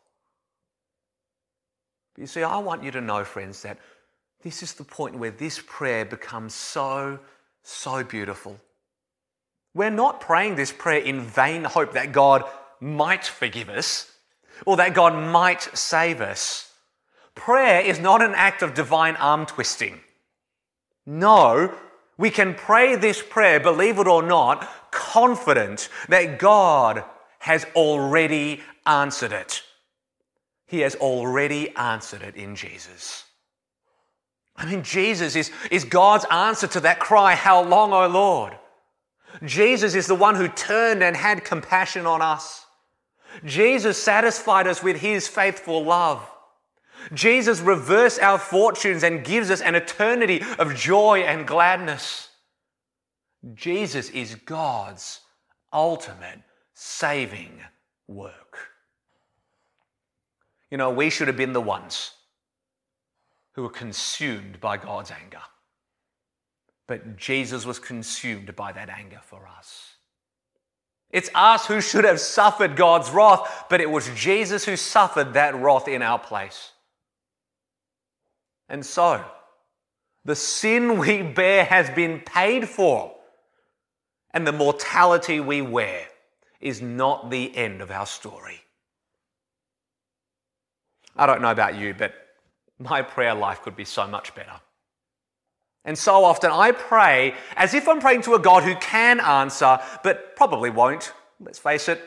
But 2.16 2.22
you 2.22 2.26
see, 2.26 2.42
I 2.42 2.56
want 2.56 2.82
you 2.82 2.90
to 2.92 3.00
know, 3.02 3.24
friends, 3.24 3.60
that 3.62 3.76
this 4.42 4.62
is 4.62 4.72
the 4.72 4.84
point 4.84 5.18
where 5.18 5.30
this 5.30 5.60
prayer 5.66 6.06
becomes 6.06 6.54
so, 6.54 7.18
so 7.62 8.02
beautiful. 8.02 8.58
We're 9.74 9.90
not 9.90 10.22
praying 10.22 10.54
this 10.54 10.72
prayer 10.72 11.00
in 11.00 11.20
vain 11.20 11.64
hope 11.64 11.92
that 11.92 12.12
God 12.12 12.44
might 12.80 13.26
forgive 13.26 13.68
us 13.68 14.10
or 14.64 14.78
that 14.78 14.94
God 14.94 15.30
might 15.30 15.60
save 15.76 16.22
us. 16.22 16.72
Prayer 17.34 17.82
is 17.82 18.00
not 18.00 18.22
an 18.22 18.32
act 18.34 18.62
of 18.62 18.72
divine 18.72 19.16
arm 19.16 19.44
twisting. 19.44 20.00
No, 21.04 21.74
we 22.16 22.30
can 22.30 22.54
pray 22.54 22.96
this 22.96 23.20
prayer, 23.20 23.60
believe 23.60 23.98
it 23.98 24.06
or 24.06 24.22
not, 24.22 24.66
confident 24.90 25.90
that 26.08 26.38
God 26.38 27.04
has 27.40 27.66
already 27.74 28.62
answered 28.86 29.32
it. 29.32 29.62
He 30.66 30.80
has 30.80 30.96
already 30.96 31.74
answered 31.76 32.22
it 32.22 32.36
in 32.36 32.56
Jesus. 32.56 33.24
I 34.56 34.66
mean, 34.66 34.82
Jesus 34.82 35.36
is, 35.36 35.50
is 35.70 35.84
God's 35.84 36.24
answer 36.30 36.66
to 36.68 36.80
that 36.80 36.98
cry, 36.98 37.34
How 37.34 37.62
long, 37.62 37.92
O 37.92 38.06
Lord? 38.08 38.56
Jesus 39.44 39.94
is 39.94 40.06
the 40.06 40.14
one 40.14 40.34
who 40.34 40.48
turned 40.48 41.02
and 41.02 41.16
had 41.16 41.44
compassion 41.44 42.06
on 42.06 42.22
us. 42.22 42.64
Jesus 43.44 44.02
satisfied 44.02 44.66
us 44.66 44.82
with 44.82 44.96
his 44.96 45.28
faithful 45.28 45.84
love. 45.84 46.26
Jesus 47.12 47.60
reversed 47.60 48.20
our 48.20 48.38
fortunes 48.38 49.02
and 49.02 49.24
gives 49.24 49.50
us 49.50 49.60
an 49.60 49.74
eternity 49.74 50.42
of 50.58 50.74
joy 50.74 51.20
and 51.20 51.46
gladness. 51.46 52.30
Jesus 53.54 54.10
is 54.10 54.34
God's 54.34 55.20
ultimate 55.72 56.40
saving 56.74 57.60
work. 58.08 58.75
You 60.70 60.78
know, 60.78 60.90
we 60.90 61.10
should 61.10 61.28
have 61.28 61.36
been 61.36 61.52
the 61.52 61.60
ones 61.60 62.12
who 63.52 63.62
were 63.62 63.70
consumed 63.70 64.60
by 64.60 64.76
God's 64.76 65.10
anger. 65.10 65.40
But 66.86 67.16
Jesus 67.16 67.64
was 67.64 67.78
consumed 67.78 68.54
by 68.54 68.72
that 68.72 68.88
anger 68.88 69.20
for 69.22 69.48
us. 69.48 69.94
It's 71.10 71.30
us 71.34 71.66
who 71.66 71.80
should 71.80 72.04
have 72.04 72.20
suffered 72.20 72.76
God's 72.76 73.10
wrath, 73.10 73.66
but 73.70 73.80
it 73.80 73.90
was 73.90 74.10
Jesus 74.14 74.64
who 74.64 74.76
suffered 74.76 75.34
that 75.34 75.54
wrath 75.54 75.88
in 75.88 76.02
our 76.02 76.18
place. 76.18 76.72
And 78.68 78.84
so, 78.84 79.24
the 80.24 80.34
sin 80.34 80.98
we 80.98 81.22
bear 81.22 81.64
has 81.64 81.88
been 81.90 82.20
paid 82.20 82.68
for, 82.68 83.14
and 84.32 84.46
the 84.46 84.52
mortality 84.52 85.38
we 85.40 85.62
wear 85.62 86.06
is 86.60 86.82
not 86.82 87.30
the 87.30 87.56
end 87.56 87.80
of 87.80 87.90
our 87.90 88.06
story. 88.06 88.60
I 91.16 91.26
don't 91.26 91.42
know 91.42 91.50
about 91.50 91.76
you, 91.76 91.94
but 91.94 92.14
my 92.78 93.02
prayer 93.02 93.34
life 93.34 93.62
could 93.62 93.76
be 93.76 93.84
so 93.84 94.06
much 94.06 94.34
better. 94.34 94.60
And 95.84 95.96
so 95.96 96.24
often 96.24 96.50
I 96.50 96.72
pray 96.72 97.34
as 97.56 97.72
if 97.72 97.88
I'm 97.88 98.00
praying 98.00 98.22
to 98.22 98.34
a 98.34 98.38
God 98.38 98.64
who 98.64 98.74
can 98.76 99.20
answer, 99.20 99.78
but 100.02 100.36
probably 100.36 100.68
won't. 100.68 101.12
Let's 101.40 101.58
face 101.58 101.88
it. 101.88 102.02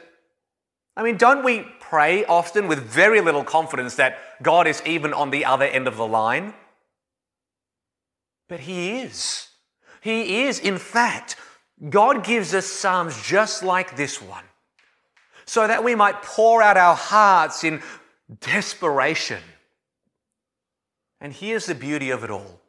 I 0.97 1.03
mean, 1.03 1.17
don't 1.17 1.45
we 1.45 1.65
pray 1.79 2.25
often 2.25 2.67
with 2.67 2.79
very 2.79 3.21
little 3.21 3.43
confidence 3.43 3.95
that 3.95 4.17
God 4.43 4.67
is 4.67 4.81
even 4.85 5.13
on 5.13 5.31
the 5.31 5.45
other 5.45 5.65
end 5.65 5.87
of 5.87 5.95
the 5.95 6.05
line? 6.05 6.53
But 8.49 8.61
He 8.61 8.99
is. 8.99 9.47
He 10.01 10.43
is, 10.43 10.59
in 10.59 10.77
fact. 10.77 11.37
God 11.89 12.25
gives 12.25 12.53
us 12.53 12.65
Psalms 12.65 13.21
just 13.23 13.63
like 13.63 13.95
this 13.95 14.21
one 14.21 14.43
so 15.45 15.65
that 15.65 15.83
we 15.83 15.95
might 15.95 16.21
pour 16.21 16.61
out 16.61 16.77
our 16.77 16.95
hearts 16.95 17.63
in 17.63 17.81
desperation. 18.41 19.41
And 21.21 21.33
here's 21.33 21.65
the 21.65 21.75
beauty 21.75 22.09
of 22.11 22.23
it 22.23 22.29
all 22.29 22.61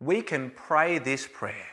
we 0.00 0.22
can 0.22 0.50
pray 0.50 0.98
this 0.98 1.26
prayer 1.26 1.66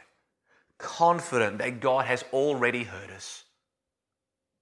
confident 0.77 1.59
that 1.59 1.79
God 1.79 2.05
has 2.05 2.23
already 2.33 2.83
heard 2.83 3.11
us, 3.11 3.43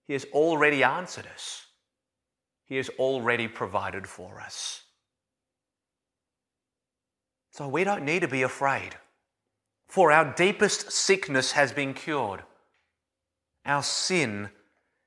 He 0.05 0.13
has 0.13 0.25
already 0.33 0.83
answered 0.83 1.27
us, 1.33 1.65
He 2.65 2.77
has 2.77 2.89
already 2.99 3.47
provided 3.47 4.07
for 4.07 4.39
us. 4.39 4.83
So 7.51 7.67
we 7.67 7.83
don't 7.83 8.03
need 8.03 8.21
to 8.21 8.27
be 8.27 8.41
afraid, 8.41 8.95
for 9.87 10.11
our 10.11 10.33
deepest 10.33 10.91
sickness 10.91 11.51
has 11.51 11.71
been 11.71 11.93
cured. 11.93 12.43
Our 13.65 13.83
sin 13.83 14.49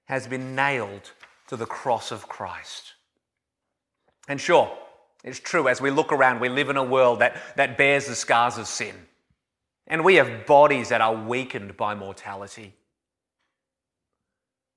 has 0.05 0.27
been 0.27 0.55
nailed 0.55 1.13
to 1.49 1.57
the 1.57 1.67
cross 1.67 2.11
of 2.11 2.29
Christ. 2.29 2.95
And 4.29 4.41
sure, 4.41 4.77
it's 5.25 5.41
true, 5.41 5.69
as 5.69 5.81
we 5.81 5.91
look 5.91 6.13
around, 6.13 6.41
we 6.41 6.49
live 6.49 6.69
in 6.69 6.77
a 6.77 6.85
world 6.85 7.21
that, 7.21 7.37
that 7.57 7.79
bears 7.79 8.07
the 8.07 8.15
scars 8.15 8.59
of 8.59 8.67
sin. 8.67 8.95
And 9.87 10.05
we 10.05 10.17
have 10.17 10.47
bodies 10.47 10.89
that 10.89 11.01
are 11.01 11.15
weakened 11.15 11.77
by 11.77 11.95
mortality. 11.95 12.75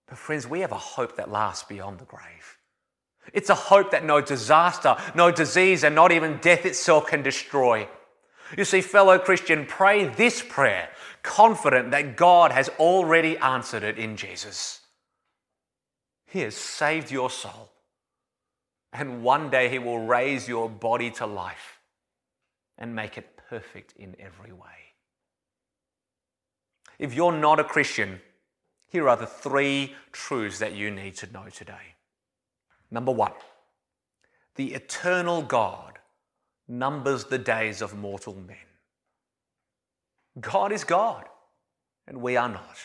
But, 0.07 0.17
friends, 0.17 0.47
we 0.47 0.61
have 0.61 0.71
a 0.71 0.77
hope 0.77 1.17
that 1.17 1.31
lasts 1.31 1.65
beyond 1.67 1.99
the 1.99 2.05
grave. 2.05 2.57
It's 3.33 3.49
a 3.49 3.55
hope 3.55 3.91
that 3.91 4.05
no 4.05 4.21
disaster, 4.21 4.97
no 5.13 5.31
disease, 5.31 5.83
and 5.83 5.93
not 5.93 6.11
even 6.11 6.37
death 6.37 6.65
itself 6.65 7.07
can 7.07 7.21
destroy. 7.21 7.87
You 8.57 8.65
see, 8.65 8.81
fellow 8.81 9.19
Christian, 9.19 9.65
pray 9.65 10.05
this 10.05 10.41
prayer, 10.41 10.89
confident 11.21 11.91
that 11.91 12.15
God 12.15 12.51
has 12.51 12.69
already 12.79 13.37
answered 13.37 13.83
it 13.83 13.99
in 13.99 14.15
Jesus. 14.15 14.78
He 16.29 16.41
has 16.41 16.55
saved 16.55 17.11
your 17.11 17.29
soul. 17.29 17.71
And 18.93 19.23
one 19.23 19.49
day 19.49 19.69
He 19.69 19.79
will 19.79 20.05
raise 20.05 20.47
your 20.47 20.69
body 20.69 21.11
to 21.11 21.25
life 21.25 21.79
and 22.77 22.95
make 22.95 23.17
it 23.17 23.37
perfect 23.49 23.93
in 23.97 24.15
every 24.19 24.51
way. 24.51 24.93
If 26.97 27.13
you're 27.13 27.31
not 27.31 27.59
a 27.59 27.63
Christian, 27.63 28.19
here 28.87 29.07
are 29.07 29.17
the 29.17 29.25
three 29.25 29.95
truths 30.11 30.59
that 30.59 30.73
you 30.73 30.91
need 30.91 31.15
to 31.17 31.31
know 31.31 31.45
today. 31.53 31.95
Number 32.91 33.11
one, 33.11 33.33
the 34.55 34.73
eternal 34.73 35.41
God 35.41 35.99
numbers 36.67 37.25
the 37.25 37.37
days 37.37 37.81
of 37.81 37.95
mortal 37.95 38.35
men. 38.35 38.57
God 40.39 40.71
is 40.71 40.83
God, 40.83 41.25
and 42.07 42.21
we 42.21 42.37
are 42.37 42.49
not. 42.49 42.77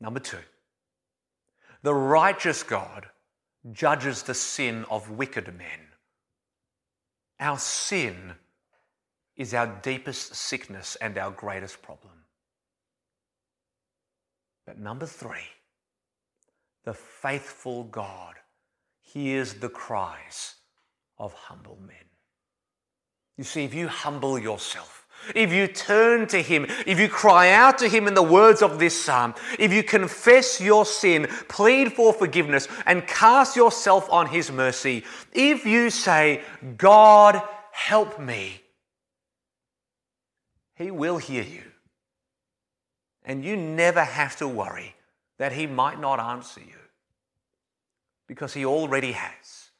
Number 0.00 0.20
two, 0.20 0.38
the 1.82 1.94
righteous 1.94 2.62
God 2.62 3.06
judges 3.72 4.22
the 4.22 4.34
sin 4.34 4.84
of 4.90 5.10
wicked 5.10 5.46
men. 5.56 5.88
Our 7.38 7.58
sin 7.58 8.34
is 9.36 9.54
our 9.54 9.66
deepest 9.82 10.34
sickness 10.34 10.96
and 11.00 11.16
our 11.16 11.30
greatest 11.30 11.82
problem. 11.82 12.12
But 14.66 14.78
number 14.78 15.06
three, 15.06 15.48
the 16.84 16.94
faithful 16.94 17.84
God 17.84 18.34
hears 19.00 19.54
the 19.54 19.68
cries 19.68 20.56
of 21.18 21.32
humble 21.32 21.78
men. 21.86 21.96
You 23.36 23.44
see, 23.44 23.64
if 23.64 23.74
you 23.74 23.88
humble 23.88 24.38
yourself, 24.38 24.99
if 25.34 25.52
you 25.52 25.66
turn 25.66 26.26
to 26.28 26.42
Him, 26.42 26.66
if 26.86 26.98
you 26.98 27.08
cry 27.08 27.52
out 27.52 27.78
to 27.78 27.88
Him 27.88 28.06
in 28.06 28.14
the 28.14 28.22
words 28.22 28.62
of 28.62 28.78
this 28.78 29.00
psalm, 29.04 29.34
if 29.58 29.72
you 29.72 29.82
confess 29.82 30.60
your 30.60 30.84
sin, 30.84 31.26
plead 31.48 31.92
for 31.92 32.12
forgiveness, 32.12 32.68
and 32.86 33.06
cast 33.06 33.56
yourself 33.56 34.08
on 34.10 34.26
His 34.26 34.50
mercy, 34.50 35.04
if 35.32 35.64
you 35.66 35.90
say, 35.90 36.42
God, 36.76 37.42
help 37.72 38.18
me, 38.18 38.60
He 40.76 40.90
will 40.90 41.18
hear 41.18 41.42
you. 41.42 41.62
And 43.24 43.44
you 43.44 43.56
never 43.56 44.02
have 44.02 44.36
to 44.36 44.48
worry 44.48 44.94
that 45.38 45.52
He 45.52 45.66
might 45.66 46.00
not 46.00 46.18
answer 46.18 46.60
you 46.60 46.80
because 48.26 48.54
He 48.54 48.64
already 48.64 49.12
has. 49.12 49.70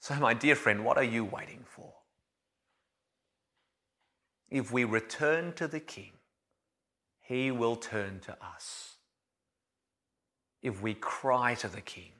So, 0.00 0.14
my 0.16 0.34
dear 0.34 0.54
friend, 0.54 0.84
what 0.84 0.98
are 0.98 1.02
you 1.02 1.24
waiting 1.24 1.64
for? 1.66 1.93
If 4.54 4.70
we 4.70 4.84
return 4.84 5.52
to 5.54 5.66
the 5.66 5.80
King, 5.80 6.12
he 7.20 7.50
will 7.50 7.74
turn 7.74 8.20
to 8.20 8.36
us. 8.40 8.98
If 10.62 10.80
we 10.80 10.94
cry 10.94 11.56
to 11.56 11.66
the 11.66 11.80
King, 11.80 12.12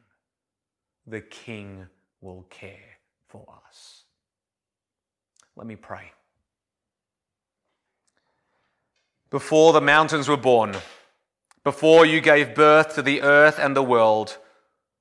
the 1.07 1.21
King 1.21 1.87
will 2.21 2.45
care 2.51 2.99
for 3.29 3.47
us. 3.69 4.03
Let 5.55 5.69
me 5.69 5.77
pray. 5.77 6.11
Before 9.31 9.73
the 9.73 9.81
mountains 9.81 10.29
were 10.29 10.37
born, 10.37 10.75
before 11.63 12.05
you 12.05 12.21
gave 12.21 12.57
birth 12.57 12.97
to 12.97 13.03
the 13.03 13.23
earth 13.23 13.61
and 13.61 13.77
the 13.77 13.83
world, 13.85 14.39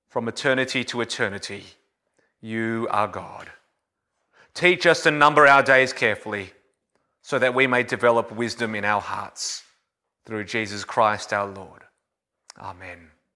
from 0.07 0.27
eternity 0.27 0.83
to 0.83 1.01
eternity, 1.01 1.63
you 2.41 2.87
are 2.91 3.07
God. 3.07 3.49
Teach 4.53 4.85
us 4.85 5.01
to 5.01 5.09
number 5.09 5.47
our 5.47 5.63
days 5.63 5.93
carefully 5.93 6.51
so 7.23 7.39
that 7.39 7.55
we 7.55 7.65
may 7.65 7.83
develop 7.83 8.31
wisdom 8.31 8.75
in 8.75 8.86
our 8.86 9.01
hearts 9.01 9.63
through 10.25 10.43
Jesus 10.43 10.83
Christ 10.83 11.33
our 11.33 11.47
Lord. 11.47 11.83
Amen. 12.59 13.12